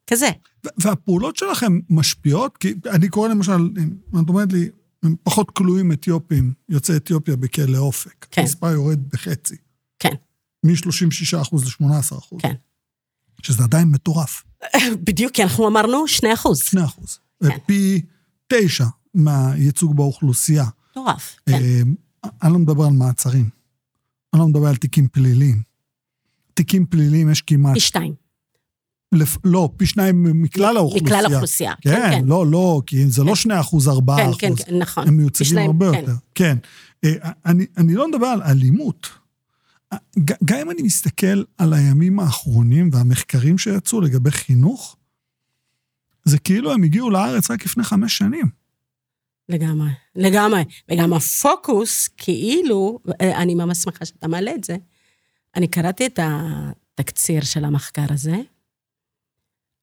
כזה. 0.07 0.29
והפעולות 0.77 1.35
שלכם 1.35 1.79
משפיעות? 1.89 2.57
כי 2.57 2.73
אני 2.89 3.09
קורא 3.09 3.27
למשל, 3.27 3.69
את 4.23 4.29
אומרת 4.29 4.53
לי, 4.53 4.69
הם 5.03 5.15
פחות 5.23 5.51
כלואים 5.51 5.91
אתיופים, 5.91 6.53
יוצאי 6.69 6.95
אתיופיה 6.95 7.35
בכלא 7.35 7.77
אופק. 7.77 8.25
כן. 8.31 8.41
המספר 8.41 8.71
יורד 8.71 9.09
בחצי. 9.09 9.55
כן. 9.99 10.13
מ-36% 10.63 11.55
ל-18%. 11.55 12.39
כן. 12.39 12.53
שזה 13.41 13.63
עדיין 13.63 13.87
מטורף. 13.87 14.43
בדיוק, 15.05 15.31
כי 15.31 15.43
אנחנו 15.43 15.67
אמרנו 15.67 16.07
2 16.07 16.33
אחוז. 16.33 16.59
2 16.59 16.83
אחוז. 16.83 17.19
כן. 17.43 17.57
פי 17.65 18.01
9 18.47 18.85
מהייצוג 19.13 19.95
באוכלוסייה. 19.95 20.65
מטורף, 20.91 21.35
כן. 21.45 21.53
אה, 21.53 21.81
אני 22.43 22.53
לא 22.53 22.59
מדבר 22.59 22.83
על 22.83 22.93
מעצרים. 22.93 23.49
אני 24.33 24.39
לא 24.39 24.47
מדבר 24.47 24.67
על 24.67 24.75
תיקים 24.75 25.07
פליליים. 25.07 25.61
תיקים 26.53 26.85
פליליים 26.85 27.31
יש 27.31 27.41
כמעט... 27.41 27.73
פי 27.73 27.79
2. 27.79 28.13
לפ... 29.11 29.37
לא, 29.43 29.69
פי 29.77 29.85
שניים 29.85 30.41
מכלל 30.41 30.77
האוכלוסייה. 30.77 31.17
מכלל 31.17 31.31
האוכלוסייה, 31.31 31.73
כן, 31.81 31.91
כן, 31.91 32.11
כן. 32.11 32.25
לא, 32.25 32.47
לא, 32.47 32.81
כי 32.85 33.07
זה 33.07 33.21
לא 33.21 33.25
כן. 33.25 33.29
לא 33.29 33.35
שני 33.35 33.59
אחוז, 33.59 33.89
ארבעה 33.89 34.17
כן, 34.17 34.29
אחוז. 34.29 34.37
כן, 34.39 34.55
כן, 34.55 34.77
נכון. 34.77 35.07
הם 35.07 35.17
מיוצגים 35.17 35.57
הרבה 35.57 35.91
כן. 35.91 35.99
יותר. 35.99 36.13
כן. 36.35 36.57
אה, 37.03 37.11
אני, 37.45 37.65
אני 37.77 37.93
לא 37.93 38.07
מדבר 38.11 38.27
על 38.27 38.41
אלימות. 38.41 39.09
גם 40.45 40.57
אם 40.61 40.71
אני 40.71 40.81
מסתכל 40.81 41.43
על 41.57 41.73
הימים 41.73 42.19
האחרונים 42.19 42.89
והמחקרים 42.93 43.57
שיצאו 43.57 44.01
לגבי 44.01 44.31
חינוך, 44.31 44.97
זה 46.23 46.39
כאילו 46.39 46.73
הם 46.73 46.83
הגיעו 46.83 47.09
לארץ 47.09 47.51
רק 47.51 47.65
לפני 47.65 47.83
חמש 47.83 48.17
שנים. 48.17 48.61
לגמרי, 49.49 49.89
לגמרי. 50.15 50.63
וגם 50.91 51.13
הפוקוס, 51.13 52.07
כאילו, 52.17 52.99
אני 53.21 53.55
ממש 53.55 53.77
שמחה 53.77 54.05
שאתה 54.05 54.27
מעלה 54.27 54.55
את 54.55 54.63
זה, 54.63 54.77
אני 55.55 55.67
קראתי 55.67 56.05
את 56.05 56.19
התקציר 56.23 57.43
של 57.43 57.65
המחקר 57.65 58.05
הזה, 58.09 58.35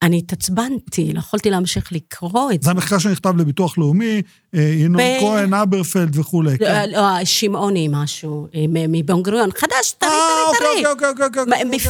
אני 0.01 0.17
התעצבנתי, 0.17 1.13
לא 1.13 1.19
יכולתי 1.19 1.49
להמשיך 1.49 1.91
לקרוא 1.91 2.51
את 2.51 2.63
זה. 2.63 2.65
זה 2.65 2.71
המחקר 2.71 2.97
שנכתב 2.97 3.37
לביטוח 3.37 3.77
לאומי, 3.77 4.21
אה, 4.55 4.61
ינון 4.61 5.01
ב- 5.01 5.19
כהן, 5.19 5.53
הברפלד 5.53 6.17
וכולי. 6.17 6.51
לא, 6.51 6.57
כן. 6.57 6.89
לא, 6.89 7.25
שמעוני 7.25 7.87
משהו, 7.91 8.47
אה, 8.55 8.65
מבן 8.69 9.21
גוריון, 9.21 9.49
חדש, 9.51 9.91
טרי, 9.97 10.09
אה, 10.09 10.17
טרי, 10.59 10.59
טרי. 10.59 10.67
אוקיי, 10.67 10.91
אוקיי, 10.91 11.25
אוקיי, 11.25 11.43
אוקיי, 11.43 11.43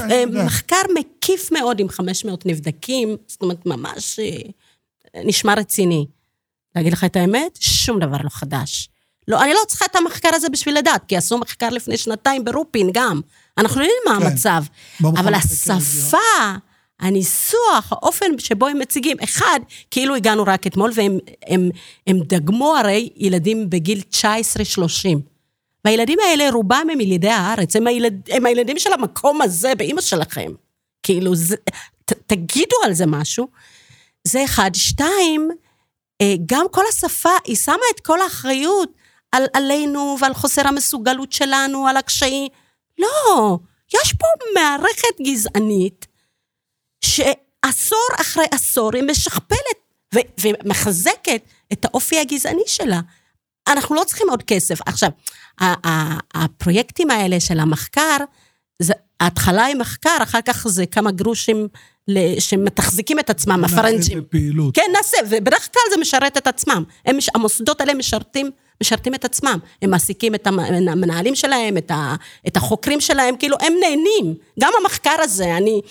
אוקיי, 0.04 0.17
אה, 0.17 0.22
יודע. 0.22 0.43
מחקר 0.43 0.82
מקיף 1.00 1.52
מאוד 1.52 1.80
עם 1.80 1.89
500 1.89 2.45
נבדקים, 2.45 3.15
זאת 3.28 3.41
אומרת, 3.41 3.65
ממש 3.65 4.19
אה, 4.19 5.22
נשמע 5.26 5.54
רציני. 5.54 6.06
להגיד 6.76 6.93
לך 6.93 7.04
את 7.04 7.15
האמת, 7.15 7.58
שום 7.60 8.00
דבר 8.00 8.17
לא 8.24 8.30
חדש. 8.30 8.89
לא, 9.28 9.43
אני 9.43 9.54
לא 9.54 9.60
צריכה 9.67 9.86
את 9.86 9.95
המחקר 9.95 10.30
הזה 10.34 10.50
בשביל 10.50 10.78
לדעת, 10.78 11.06
כי 11.08 11.17
עשו 11.17 11.38
מחקר 11.38 11.69
לפני 11.69 11.98
שנתיים 11.98 12.45
ברופין 12.45 12.89
גם. 12.93 13.22
אנחנו 13.58 13.82
יודעים 13.82 14.02
מה 14.08 14.19
כן. 14.19 14.26
המצב. 14.26 14.63
אבל 15.04 15.34
השפה, 15.34 16.17
הניסוח, 16.99 17.91
האופן 17.91 18.39
שבו 18.39 18.67
הם 18.67 18.79
מציגים, 18.79 19.17
אחד, 19.23 19.59
כאילו 19.91 20.15
הגענו 20.15 20.43
רק 20.47 20.67
אתמול, 20.67 20.91
והם 20.95 21.17
הם, 21.47 21.69
הם 22.07 22.19
דגמו 22.19 22.75
הרי 22.77 23.09
ילדים 23.15 23.69
בגיל 23.69 24.01
19-30. 24.12 24.23
והילדים 25.85 26.19
האלה, 26.27 26.49
רובם 26.49 26.88
הם 26.91 27.01
ילידי 27.01 27.29
הארץ, 27.29 27.75
הם, 27.75 27.88
הילד, 27.88 28.29
הם 28.29 28.45
הילדים 28.45 28.79
של 28.79 28.93
המקום 28.93 29.41
הזה 29.41 29.75
באימא 29.75 30.01
שלכם. 30.01 30.51
כאילו, 31.03 31.35
זה, 31.35 31.55
ת, 32.05 32.13
תגידו 32.27 32.75
על 32.85 32.93
זה 32.93 33.05
משהו. 33.05 33.47
זה 34.23 34.43
אחד. 34.43 34.71
שתיים, 34.73 35.49
אה, 36.21 36.35
גם 36.45 36.65
כל 36.71 36.83
השפה, 36.89 37.29
היא 37.45 37.55
שמה 37.55 37.75
את 37.95 37.99
כל 37.99 38.21
האחריות 38.21 38.91
על, 39.31 39.43
עלינו 39.53 40.17
ועל 40.21 40.33
חוסר 40.33 40.67
המסוגלות 40.67 41.31
שלנו, 41.31 41.88
על 41.88 41.97
הקשיים. 41.97 42.47
לא, 42.99 43.57
יש 43.93 44.13
פה 44.13 44.59
מערכת 44.59 45.21
גזענית 45.21 46.09
שעשור 47.01 48.07
אחרי 48.21 48.45
עשור 48.51 48.91
היא 48.95 49.03
משכפלת 49.03 49.79
ו- 50.15 50.19
ומחזקת 50.41 51.41
את 51.73 51.85
האופי 51.85 52.19
הגזעני 52.19 52.62
שלה. 52.67 52.99
אנחנו 53.67 53.95
לא 53.95 54.03
צריכים 54.03 54.29
עוד 54.29 54.43
כסף. 54.43 54.79
עכשיו, 54.85 55.09
הפרויקטים 56.35 57.12
האלה 57.12 57.39
של 57.39 57.59
המחקר, 57.59 58.17
זה, 58.81 58.93
ההתחלה 59.19 59.65
היא 59.65 59.75
מחקר, 59.75 60.17
אחר 60.23 60.39
כך 60.45 60.67
זה 60.67 60.85
כמה 60.85 61.12
גרושים 61.12 61.67
שמתחזקים 62.39 63.19
את 63.19 63.29
עצמם, 63.29 63.63
הפרנג'ים. 63.65 64.19
בפעילות. 64.21 64.75
כן, 64.75 64.91
נעשה, 64.97 65.17
ובדרך 65.29 65.69
כלל 65.73 65.81
זה 65.95 66.01
משרת 66.01 66.38
את 66.38 66.47
עצמם. 66.47 66.83
הם, 67.05 67.17
המוסדות 67.35 67.81
האלה 67.81 67.93
משרתים, 67.93 68.51
משרתים 68.83 69.13
את 69.15 69.25
עצמם. 69.25 69.59
הם 69.81 69.89
מעסיקים 69.89 70.35
את 70.35 70.47
המ- 70.47 70.59
המנהלים 70.89 71.35
שלהם, 71.35 71.77
את, 71.77 71.91
ה, 71.91 72.15
את 72.47 72.57
החוקרים 72.57 73.01
שלהם, 73.01 73.38
כאילו, 73.38 73.57
הם 73.59 73.73
נהנים. 73.81 74.35
גם 74.59 74.71
המחקר 74.81 75.15
הזה, 75.19 75.57
אני... 75.57 75.81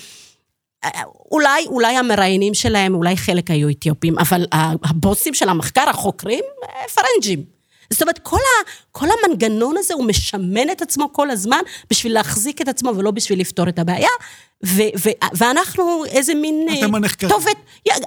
אולי, 1.30 1.66
אולי 1.66 1.96
המראיינים 1.96 2.54
שלהם, 2.54 2.94
אולי 2.94 3.16
חלק 3.16 3.50
היו 3.50 3.70
אתיופים, 3.70 4.18
אבל 4.18 4.46
הבוסים 4.84 5.34
של 5.34 5.48
המחקר, 5.48 5.88
החוקרים, 5.88 6.44
אה, 6.62 6.88
פרנג'ים. 6.88 7.58
זאת 7.90 8.02
אומרת, 8.02 8.18
כל, 8.18 8.36
ה, 8.36 8.70
כל 8.92 9.06
המנגנון 9.10 9.76
הזה, 9.78 9.94
הוא 9.94 10.04
משמן 10.04 10.70
את 10.72 10.82
עצמו 10.82 11.12
כל 11.12 11.30
הזמן 11.30 11.60
בשביל 11.90 12.14
להחזיק 12.14 12.60
את 12.60 12.68
עצמו 12.68 12.92
ולא 12.96 13.10
בשביל 13.10 13.40
לפתור 13.40 13.68
את 13.68 13.78
הבעיה, 13.78 14.08
ו, 14.66 14.82
ו, 14.98 15.08
ואנחנו 15.32 16.04
איזה 16.04 16.34
מין... 16.34 16.66
אה, 16.68 16.78
אתם 16.78 16.94
הנחקרים. 16.94 17.32
כתובת, 17.32 17.56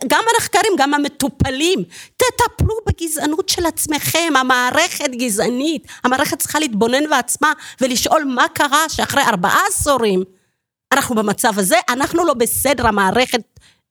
גם 0.08 0.24
הנחקרים, 0.36 0.72
גם 0.78 0.94
המטופלים. 0.94 1.84
תטפלו 2.18 2.76
בגזענות 2.88 3.50
של 3.50 3.66
עצמכם, 3.66 4.34
המערכת 4.36 5.10
גזענית. 5.10 5.88
המערכת 6.04 6.40
צריכה 6.40 6.60
להתבונן 6.60 7.10
בעצמה 7.10 7.54
ולשאול 7.82 8.24
מה 8.24 8.46
קרה 8.54 8.90
שאחרי 8.90 9.24
ארבעה 9.24 9.60
עשורים 9.70 10.24
אנחנו 10.92 11.16
במצב 11.16 11.60
הזה, 11.60 11.76
אנחנו 11.90 12.26
לא 12.26 12.34
בסדר, 12.34 12.88
המערכת 12.88 13.42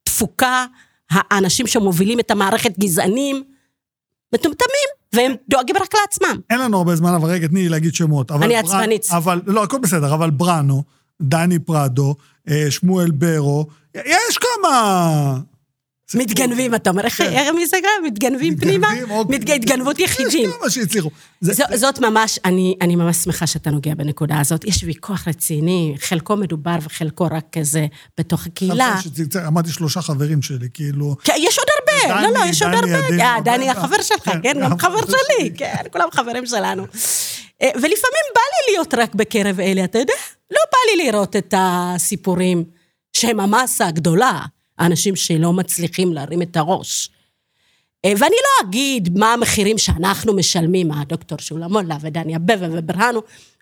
תפוקה, 0.04 0.66
האנשים 1.10 1.66
שמובילים 1.66 2.20
את 2.20 2.30
המערכת 2.30 2.78
גזענים, 2.78 3.44
מטומטמים, 4.34 4.88
והם 5.12 5.32
דואגים 5.48 5.76
רק 5.76 5.94
לעצמם. 6.00 6.40
אין 6.50 6.58
לנו 6.60 6.78
הרבה 6.78 6.96
זמן, 6.96 7.14
אבל 7.14 7.30
רגע, 7.30 7.46
תני 7.46 7.62
לי 7.62 7.68
להגיד 7.68 7.94
שמות. 7.94 8.30
אני 8.30 8.56
עצבנית. 8.56 9.06
אבל, 9.10 9.40
לא, 9.46 9.62
הכל 9.62 9.78
בסדר, 9.78 10.14
אבל 10.14 10.30
בראנו, 10.30 10.82
דני 11.22 11.58
פרדו, 11.58 12.14
אה, 12.48 12.70
שמואל 12.70 13.10
ברו, 13.10 13.66
יש 13.94 14.38
כמה... 14.38 15.38
מתגנבים, 16.14 16.74
אתה 16.74 16.90
אומר, 16.90 17.04
איך 17.04 17.18
כן. 17.18 17.46
גם? 17.82 18.04
מתגנבים 18.04 18.56
פנימה? 18.56 18.88
אוקיי. 19.10 19.54
התגנבות 19.54 19.98
יחידים. 19.98 20.50
כמה 20.60 20.70
שהצליחו. 20.70 21.10
זאת 21.74 21.98
ממש, 21.98 22.38
אני, 22.44 22.96
ממש 22.96 23.16
שמחה 23.16 23.46
שאתה 23.46 23.70
נוגע 23.70 23.94
בנקודה 23.94 24.40
הזאת. 24.40 24.64
יש 24.64 24.84
ויכוח 24.84 25.28
רציני, 25.28 25.94
חלקו 26.00 26.36
מדובר 26.36 26.76
וחלקו 26.82 27.24
רק 27.24 27.44
כזה 27.52 27.86
בתוך 28.18 28.46
הקהילה. 28.46 29.00
אמרתי 29.46 29.72
שלושה 29.72 30.02
חברים 30.02 30.42
שלי, 30.42 30.68
כאילו... 30.74 31.16
כן, 31.24 31.34
יש 31.38 31.58
עוד 31.58 31.66
הרבה, 31.78 32.22
לא, 32.22 32.40
לא, 32.40 32.46
יש 32.46 32.62
עוד 32.62 32.74
הרבה. 32.74 33.22
אה, 33.22 33.34
הרבה, 33.34 33.56
דני 33.56 33.70
החבר 33.70 34.02
שלך, 34.02 34.24
כן, 34.24 34.40
כן, 34.42 34.58
גם 34.62 34.78
חבר 34.78 35.00
שלי. 35.06 35.50
כן, 35.56 35.74
כולם 35.92 36.08
חברים 36.12 36.46
שלנו. 36.46 36.82
אה, 37.62 37.68
ולפעמים 37.74 38.26
בא 38.34 38.40
לי 38.40 38.72
להיות 38.72 38.94
רק 38.94 39.14
בקרב 39.14 39.60
אלה, 39.60 39.84
אתה 39.84 39.98
יודע? 39.98 40.14
לא 40.50 40.60
בא 40.72 40.78
לי 40.92 41.10
לראות 41.10 41.36
את 41.36 41.54
הסיפורים 41.56 42.64
שהם 43.12 43.40
המסה 43.40 43.86
הגדולה, 43.86 44.40
האנשים 44.80 45.16
שלא 45.16 45.52
מצליחים 45.52 46.12
להרים 46.12 46.42
את 46.42 46.56
הראש. 46.56 47.10
אה, 48.04 48.12
ואני 48.18 48.36
לא 48.42 48.68
אגיד 48.68 49.18
מה 49.18 49.32
המחירים 49.32 49.78
שאנחנו 49.78 50.32
משלמים, 50.34 50.92
הדוקטור 50.92 51.38
שולה 51.38 51.68
מולה 51.68 51.96
ודני 52.00 52.36
אבבה 52.36 52.66
וברהנו, 52.70 53.20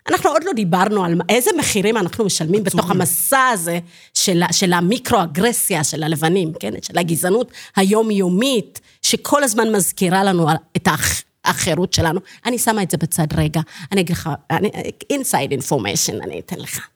אנחנו 0.09 0.29
עוד 0.29 0.43
לא 0.43 0.53
דיברנו 0.53 1.05
על 1.05 1.13
איזה 1.29 1.49
מחירים 1.59 1.97
אנחנו 1.97 2.25
משלמים 2.25 2.63
בתוך 2.63 2.79
עצומים. 2.79 3.01
המסע 3.01 3.47
הזה 3.53 3.79
של, 4.13 4.41
של 4.51 4.73
המיקרו-אגרסיה 4.73 5.83
של 5.83 6.03
הלבנים, 6.03 6.51
כן? 6.59 6.73
של 6.81 6.97
הגזענות 6.97 7.51
היומיומית, 7.75 8.79
שכל 9.01 9.43
הזמן 9.43 9.75
מזכירה 9.75 10.23
לנו 10.23 10.47
את 10.77 10.87
האח- 10.87 11.23
החירות 11.45 11.93
שלנו. 11.93 12.19
אני 12.45 12.57
שמה 12.59 12.83
את 12.83 12.91
זה 12.91 12.97
בצד 12.97 13.27
רגע. 13.37 13.61
אני 13.91 14.01
אגיד 14.01 14.15
לך, 14.15 14.29
אני- 14.51 14.71
inside 15.13 15.63
information, 15.63 16.23
אני 16.23 16.39
אתן 16.39 16.59
לך. 16.59 16.87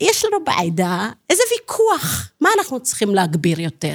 יש 0.00 0.24
לנו 0.24 0.44
בעדה 0.44 1.10
איזה 1.30 1.42
ויכוח, 1.52 2.30
מה 2.40 2.48
אנחנו 2.58 2.80
צריכים 2.80 3.14
להגביר 3.14 3.60
יותר? 3.60 3.94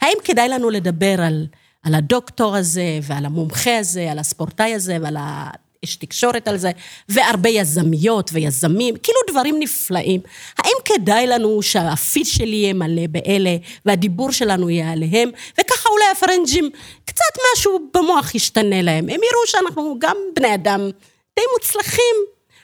האם 0.00 0.16
כדאי 0.24 0.48
לנו 0.48 0.70
לדבר 0.70 1.20
על, 1.20 1.46
על 1.82 1.94
הדוקטור 1.94 2.56
הזה, 2.56 2.98
ועל 3.02 3.24
המומחה 3.24 3.78
הזה, 3.78 4.10
על 4.10 4.18
הספורטאי 4.18 4.74
הזה, 4.74 4.96
ועל 5.02 5.16
האיש 5.18 5.96
תקשורת 5.96 6.48
על 6.48 6.56
זה, 6.56 6.70
והרבה 7.08 7.48
יזמיות 7.48 8.30
ויזמים, 8.32 8.96
כאילו 8.96 9.18
דברים 9.30 9.56
נפלאים. 9.58 10.20
האם 10.58 10.76
כדאי 10.84 11.26
לנו 11.26 11.62
שהפיד 11.62 12.26
שלי 12.26 12.56
יהיה 12.56 12.74
מלא 12.74 13.06
באלה, 13.06 13.56
והדיבור 13.86 14.32
שלנו 14.32 14.70
יהיה 14.70 14.92
עליהם, 14.92 15.30
וככה 15.60 15.88
אולי 15.88 16.04
הפרנג'ים, 16.12 16.70
קצת 17.04 17.42
משהו 17.52 17.78
במוח 17.94 18.34
ישתנה 18.34 18.82
להם. 18.82 19.04
הם 19.04 19.20
יראו 19.30 19.46
שאנחנו 19.46 19.96
גם 19.98 20.16
בני 20.34 20.54
אדם 20.54 20.90
די 21.36 21.42
מוצלחים. 21.52 22.16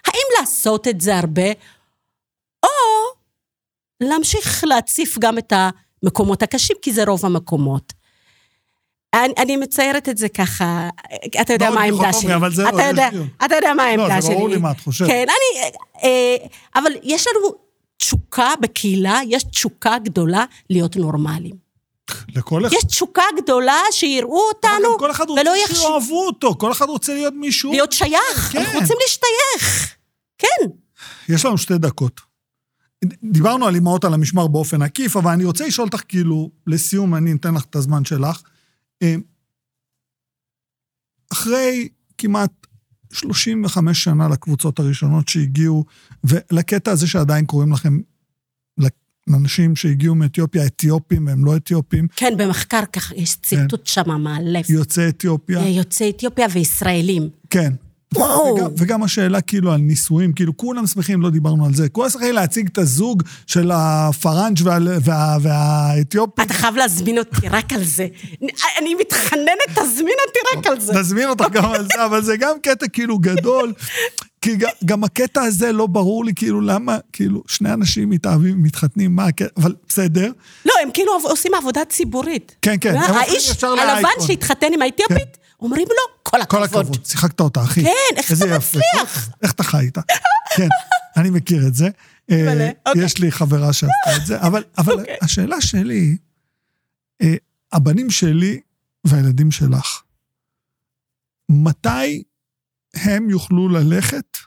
האם 0.07 0.41
לעשות 0.41 0.89
את 0.89 1.01
זה 1.01 1.17
הרבה, 1.17 1.53
או 2.63 2.69
להמשיך 4.01 4.65
להציף 4.65 5.19
גם 5.19 5.39
את 5.39 5.53
המקומות 6.03 6.43
הקשים, 6.43 6.77
כי 6.83 6.93
זה 6.93 7.05
רוב 7.05 7.27
המקומות. 7.27 7.93
אני, 9.15 9.35
אני 9.39 9.57
מציירת 9.57 10.09
את 10.09 10.19
זה 10.19 10.29
ככה, 10.29 10.89
אתה 11.41 11.53
יודע 11.53 11.71
מאוד 11.71 11.79
מה 11.79 11.85
העמדה 11.85 12.13
שלי. 12.13 12.35
אבל 12.35 12.53
זה 12.55 12.63
לא, 12.63 12.69
אתה 12.69 12.83
יש 12.83 12.89
יודע. 12.89 13.09
אתה 13.45 13.55
יודע 13.55 13.75
מה 13.75 13.83
העמדה 13.83 14.15
לא, 14.17 14.21
שלי. 14.21 14.23
זה 14.23 14.35
ברור 14.35 14.49
לי 14.49 14.57
מה 14.57 14.71
את 14.71 14.81
חושבת. 14.81 15.09
כן, 15.09 15.27
אני... 15.29 15.71
אה, 16.05 16.47
אבל 16.75 16.91
יש 17.03 17.27
לנו 17.27 17.55
תשוקה 17.97 18.53
בקהילה, 18.61 19.21
יש 19.29 19.43
תשוקה 19.43 19.99
גדולה 19.99 20.45
להיות 20.71 20.97
נורמליים. 20.97 21.69
לכל 22.35 22.67
אחד. 22.67 22.75
יש 22.77 22.85
תשוקה 22.85 23.23
גדולה 23.37 23.81
שיראו 23.91 24.49
אותנו, 24.49 24.93
גם 24.93 24.99
כל 24.99 25.11
אחד 25.11 25.29
רוצה 25.29 25.43
ולא 25.43 25.57
יחשבו... 25.57 25.77
שיאהבו 25.77 26.27
אותו, 26.27 26.55
כל 26.59 26.73
אחד 26.73 26.89
רוצה 26.89 27.15
להיות 27.15 27.35
מישהו. 27.37 27.71
להיות 27.71 27.93
שייך, 27.93 28.49
כן. 28.53 28.59
אנחנו 28.59 28.81
רוצים 28.81 28.97
להשתייך. 29.03 29.95
כן. 30.39 30.69
יש 31.29 31.45
לנו 31.45 31.59
שתי 31.59 31.79
דקות. 31.79 32.28
דיברנו 33.33 33.67
על 33.67 33.75
אימהות 33.75 34.05
על 34.05 34.15
המשמר 34.15 34.47
באופן 34.47 34.83
עקיף, 34.83 35.17
אבל 35.17 35.31
אני 35.31 35.45
רוצה 35.45 35.67
לשאול 35.67 35.87
אותך, 35.87 36.03
כאילו, 36.09 36.51
לסיום, 36.67 37.15
אני 37.15 37.33
אתן 37.33 37.55
לך 37.55 37.65
את 37.65 37.77
הזמן 37.77 38.05
שלך. 38.05 38.43
אה, 39.03 39.15
אחרי 41.33 41.89
כמעט 42.19 42.51
35 43.13 44.05
שנה 44.05 44.29
לקבוצות 44.29 44.79
הראשונות 44.79 45.29
שהגיעו, 45.29 45.85
ולקטע 46.25 46.91
הזה 46.91 47.07
שעדיין 47.07 47.47
קוראים 47.47 47.73
לכם, 47.73 48.01
לאנשים 49.29 49.77
שהגיעו 49.77 50.15
מאתיופיה, 50.15 50.67
אתיופים 50.67 51.27
והם 51.27 51.45
לא 51.45 51.57
אתיופים, 51.57 52.09
כן, 52.17 52.35
במחקר 52.39 52.85
ככה, 52.93 53.15
יש 53.15 53.37
ציטוט 53.37 53.87
שם 53.87 54.21
מאלף. 54.23 54.71
יוצאי 54.71 55.09
אתיופיה, 55.09 55.69
יוצאי 55.69 56.11
אתיופיה 56.11 56.47
וישראלים. 56.53 57.29
כן. 57.51 57.73
וואו. 58.15 58.55
וגם, 58.55 58.71
וגם 58.79 59.03
השאלה 59.03 59.41
כאילו 59.41 59.73
על 59.73 59.81
נישואים, 59.81 60.33
כאילו 60.33 60.57
כולם 60.57 60.87
שמחים, 60.87 61.23
לא 61.23 61.31
דיברנו 61.31 61.67
על 61.67 61.75
זה. 61.75 61.89
כולם 61.89 62.11
שמחים 62.11 62.35
להציג 62.35 62.69
את 62.73 62.79
הזוג 62.79 63.23
של 63.47 63.71
הפרנג' 63.75 64.59
וה, 64.65 64.79
וה, 65.05 65.37
והאתיופי. 65.43 66.43
אתה 66.43 66.55
חייב 66.55 66.77
להזמין 66.77 67.19
אותי 67.19 67.49
רק 67.49 67.73
על 67.73 67.85
זה. 67.85 68.07
אני 68.79 68.95
מתחננת, 69.01 69.69
תזמין 69.69 70.17
אותי 70.27 70.39
רק 70.57 70.67
על 70.67 70.81
זה. 70.81 70.93
נזמין 70.93 71.29
אותך 71.29 71.45
גם 71.53 71.65
על 71.65 71.85
זה, 71.85 72.05
אבל 72.05 72.23
זה 72.23 72.37
גם 72.37 72.57
קטע 72.63 72.89
כאילו 72.89 73.19
גדול. 73.19 73.73
כי 74.43 74.57
גם 74.85 75.05
הקטע 75.05 75.43
הזה 75.43 75.73
לא 75.73 75.87
ברור 75.87 76.25
לי, 76.25 76.33
כאילו, 76.37 76.61
למה, 76.61 76.99
כאילו, 77.13 77.43
שני 77.47 77.73
אנשים 77.73 78.11
מתאהבים, 78.11 78.63
מתחתנים, 78.63 79.17
מה 79.17 79.25
הקטע, 79.25 79.47
אבל 79.57 79.75
בסדר. 79.89 80.33
לא, 80.65 80.73
הם 80.83 80.91
כאילו 80.95 81.13
עושים 81.23 81.55
עבודה 81.55 81.85
ציבורית. 81.85 82.57
כן, 82.63 82.77
כן. 82.81 82.97
האיש 82.97 83.65
הלבן 83.65 84.27
שהתחתן 84.27 84.73
עם 84.73 84.83
האתיופית, 84.83 85.37
כן. 85.37 85.48
אומרים 85.61 85.87
לו, 85.89 86.23
כל 86.23 86.41
הכבוד. 86.41 86.69
כל 86.71 86.79
הכבוד, 86.81 87.07
שיחקת 87.07 87.41
אותה, 87.41 87.63
אחי. 87.63 87.83
כן, 87.83 88.17
איך 88.17 88.33
אתה 88.33 88.59
מצליח? 88.59 89.31
איך 89.43 89.53
אתה 89.53 89.63
חי 89.63 89.81
איתה? 89.81 90.01
כן, 90.57 90.69
אני 91.17 91.31
מכיר 91.31 91.67
את 91.67 91.75
זה. 91.75 91.89
אה, 92.31 92.71
אוקיי. 92.87 93.05
יש 93.05 93.19
לי 93.19 93.33
חברה 93.33 93.73
שעשתה 93.73 94.17
את 94.17 94.27
זה, 94.27 94.41
אבל 94.41 94.65
אוקיי. 94.79 95.17
השאלה 95.23 95.61
שלי, 95.61 96.17
אה, 97.23 97.35
הבנים 97.73 98.11
שלי 98.11 98.61
והילדים 99.05 99.51
שלך, 99.51 100.03
מתי 101.49 102.23
הם 102.95 103.31
יוכלו 103.31 103.69
ללכת 103.69 104.39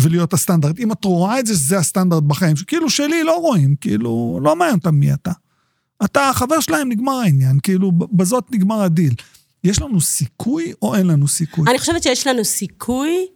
ולהיות 0.00 0.32
הסטנדרט? 0.32 0.78
אם 0.78 0.92
את 0.92 1.04
רואה 1.04 1.38
את 1.38 1.46
זה, 1.46 1.54
זה 1.54 1.78
הסטנדרט 1.78 2.22
בחיים, 2.22 2.56
שכאילו 2.56 2.90
שלי 2.90 3.24
לא 3.24 3.36
רואים, 3.36 3.76
כאילו, 3.76 4.40
לא 4.42 4.56
מעניין 4.56 4.76
אותם 4.78 4.94
מי 4.94 5.14
אתה. 5.14 5.32
אתה 6.04 6.28
החבר 6.28 6.60
שלהם, 6.60 6.88
נגמר 6.88 7.12
העניין, 7.12 7.58
כאילו, 7.62 7.92
בזאת 7.92 8.44
נגמר 8.50 8.82
הדיל. 8.82 9.14
יש 9.64 9.82
לנו 9.82 10.00
סיכוי 10.00 10.72
או 10.82 10.94
אין 10.94 11.06
לנו 11.06 11.28
סיכוי? 11.28 11.70
אני 11.70 11.78
חושבת 11.78 12.02
שיש 12.02 12.26
לנו 12.26 12.44
סיכוי 12.44 13.26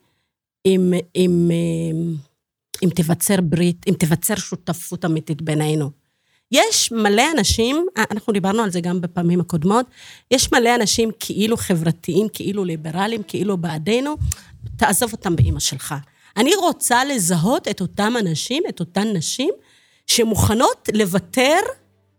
אם, 0.66 0.94
אם, 0.94 1.50
אם, 1.50 2.14
אם 2.82 2.88
תיווצר 2.88 3.40
ברית, 3.40 3.86
אם 3.88 3.94
תיווצר 3.94 4.34
שותפות 4.36 5.04
אמיתית 5.04 5.42
בינינו. 5.42 5.90
יש 6.52 6.92
מלא 6.92 7.22
אנשים, 7.36 7.86
אנחנו 8.10 8.32
דיברנו 8.32 8.62
על 8.62 8.70
זה 8.70 8.80
גם 8.80 9.00
בפעמים 9.00 9.40
הקודמות, 9.40 9.86
יש 10.30 10.52
מלא 10.52 10.74
אנשים 10.74 11.10
כאילו 11.20 11.56
חברתיים, 11.56 12.26
כאילו 12.32 12.64
ליברליים, 12.64 13.22
כאילו 13.22 13.56
בעדינו, 13.56 14.16
תעזוב 14.76 15.12
אותם 15.12 15.36
באימא 15.36 15.60
שלך. 15.60 15.94
אני 16.36 16.54
רוצה 16.54 17.04
לזהות 17.04 17.68
את 17.68 17.80
אותם 17.80 18.14
אנשים, 18.18 18.62
את 18.68 18.80
אותן 18.80 19.16
נשים, 19.16 19.50
שמוכנות 20.06 20.88
לוותר 20.94 21.58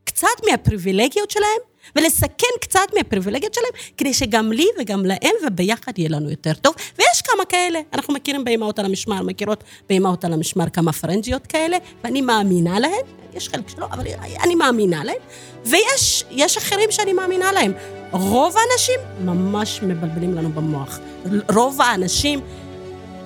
קצת 0.03 0.27
מהפריבילגיות 0.49 1.31
שלהם 1.31 1.68
ולסכן 1.95 2.47
קצת 2.61 2.79
מהפריבילגיות 2.97 3.53
שלהם, 3.53 3.71
כדי 3.97 4.13
שגם 4.13 4.51
לי 4.51 4.65
וגם 4.79 5.05
להם 5.05 5.35
וביחד 5.47 5.99
יהיה 5.99 6.09
לנו 6.09 6.29
יותר 6.29 6.53
טוב. 6.53 6.75
ויש 6.97 7.21
כמה 7.21 7.45
כאלה, 7.45 7.79
אנחנו 7.93 8.13
מכירים 8.13 8.43
באימהות 8.43 8.79
על 8.79 8.85
המשמר, 8.85 9.21
מכירות 9.23 9.63
באימהות 9.89 10.25
על 10.25 10.33
המשמר 10.33 10.69
כמה 10.69 10.93
פרנג'יות 10.93 11.47
כאלה, 11.47 11.77
ואני 12.03 12.21
מאמינה 12.21 12.79
להן, 12.79 12.91
יש 13.33 13.49
חלק 13.49 13.69
שלא, 13.69 13.85
אבל 13.91 14.03
אני 14.43 14.55
מאמינה 14.55 15.03
להן, 15.03 15.15
ויש 15.65 16.57
אחרים 16.57 16.91
שאני 16.91 17.13
מאמינה 17.13 17.51
להם. 17.51 17.73
רוב 18.11 18.55
האנשים 18.57 18.99
ממש 19.25 19.79
מבלבלים 19.83 20.33
לנו 20.33 20.49
במוח. 20.49 20.99
רוב 21.53 21.81
האנשים 21.81 22.41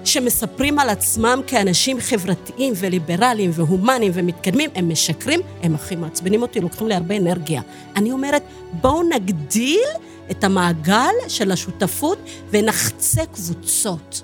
שמספרים 0.06 0.80
על 0.80 0.90
עצמם 0.90 1.42
כאנשים 1.48 2.00
חברתיים 2.00 2.74
וליברליים 2.78 3.52
והומניים 3.54 4.12
ומתקדמים, 4.16 4.70
הם 4.76 4.90
משקרים, 4.90 5.40
הם 5.64 5.76
הכי 5.76 5.96
מעצבנים 5.96 6.42
אותי, 6.42 6.60
לוקחים 6.60 6.88
לי 6.88 6.96
הרבה 6.96 7.18
אנרגיה. 7.18 7.62
אני 7.96 8.12
אומרת, 8.12 8.44
בואו 8.72 9.04
נגדיל 9.04 9.88
את 10.32 10.44
המעגל 10.44 11.14
של 11.28 11.52
השותפות 11.52 12.18
ונחצה 12.50 13.26
קבוצות. 13.26 14.22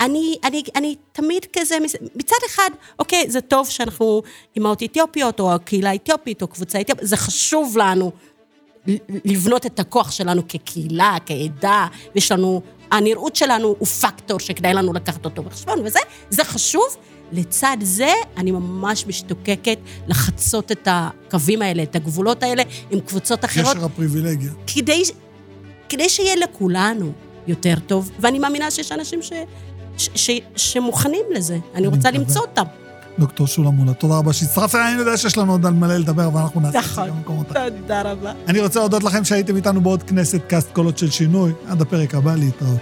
אני, 0.00 0.38
אני, 0.44 0.62
אני 0.76 0.96
תמיד 1.12 1.46
כזה, 1.52 1.78
מצד 2.14 2.36
אחד, 2.46 2.70
אוקיי, 2.98 3.24
זה 3.28 3.40
טוב 3.40 3.68
שאנחנו 3.68 4.22
אימהות 4.56 4.82
אתיופיות, 4.82 5.40
או 5.40 5.52
הקהילה 5.52 5.90
האתיופית, 5.90 6.42
או 6.42 6.46
קבוצה 6.46 6.80
אתיופית, 6.80 7.06
זה 7.08 7.16
חשוב 7.16 7.78
לנו 7.78 8.12
לבנות 9.24 9.66
את 9.66 9.80
הכוח 9.80 10.10
שלנו 10.10 10.42
כקהילה, 10.48 11.16
כעדה, 11.26 11.86
ויש 12.14 12.32
לנו 12.32 12.62
הנראות 12.90 13.36
שלנו 13.36 13.76
הוא 13.78 13.86
פקטור 13.86 14.40
שכדאי 14.40 14.74
לנו 14.74 14.92
לקחת 14.92 15.24
אותו 15.24 15.42
בחשבון, 15.42 15.78
וזה, 15.84 15.98
זה 16.30 16.44
חשוב. 16.44 16.96
לצד 17.32 17.76
זה, 17.82 18.12
אני 18.36 18.50
ממש 18.50 19.06
משתוקקת 19.06 19.78
לחצות 20.06 20.72
את 20.72 20.88
הקווים 20.90 21.62
האלה, 21.62 21.82
את 21.82 21.96
הגבולות 21.96 22.42
האלה, 22.42 22.62
עם 22.90 23.00
קבוצות 23.00 23.44
אחרות. 23.44 23.76
קשר 23.76 23.84
הפריבילגיה. 23.84 24.50
כדי, 24.66 25.02
כדי 25.88 26.08
שיהיה 26.08 26.36
לכולנו 26.36 27.12
יותר 27.46 27.74
טוב, 27.86 28.10
ואני 28.18 28.38
מאמינה 28.38 28.70
שיש 28.70 28.92
אנשים 28.92 29.22
ש, 29.22 29.32
ש, 29.98 30.08
ש, 30.14 30.30
שמוכנים 30.56 31.24
לזה. 31.30 31.58
אני 31.74 31.86
רוצה 31.86 32.10
למצוא 32.10 32.42
אותם. 32.42 32.64
דוקטור 33.18 33.46
שולה 33.46 33.70
מולה, 33.70 33.94
תודה 33.94 34.18
רבה 34.18 34.32
שהצטרפת, 34.32 34.74
אני 34.74 34.98
יודע 34.98 35.16
שיש 35.16 35.38
לנו 35.38 35.52
עוד 35.52 35.66
על 35.66 35.72
מלא 35.72 35.96
לדבר, 35.96 36.30
ואנחנו 36.34 36.60
נעשה 36.60 36.78
את 36.78 36.84
זה 36.84 36.90
נכון. 36.90 37.08
גם 37.08 37.16
במקומות. 37.16 37.46
תודה 37.46 38.02
רבה. 38.02 38.32
אני 38.48 38.60
רוצה 38.60 38.80
להודות 38.80 39.04
לכם 39.04 39.24
שהייתם 39.24 39.56
איתנו 39.56 39.80
בעוד 39.80 40.02
כנסת 40.02 40.40
קאסט 40.48 40.72
קולות 40.72 40.98
של 40.98 41.10
שינוי. 41.10 41.52
עד 41.68 41.80
הפרק 41.80 42.14
הבא, 42.14 42.34
להתראות. 42.34 42.80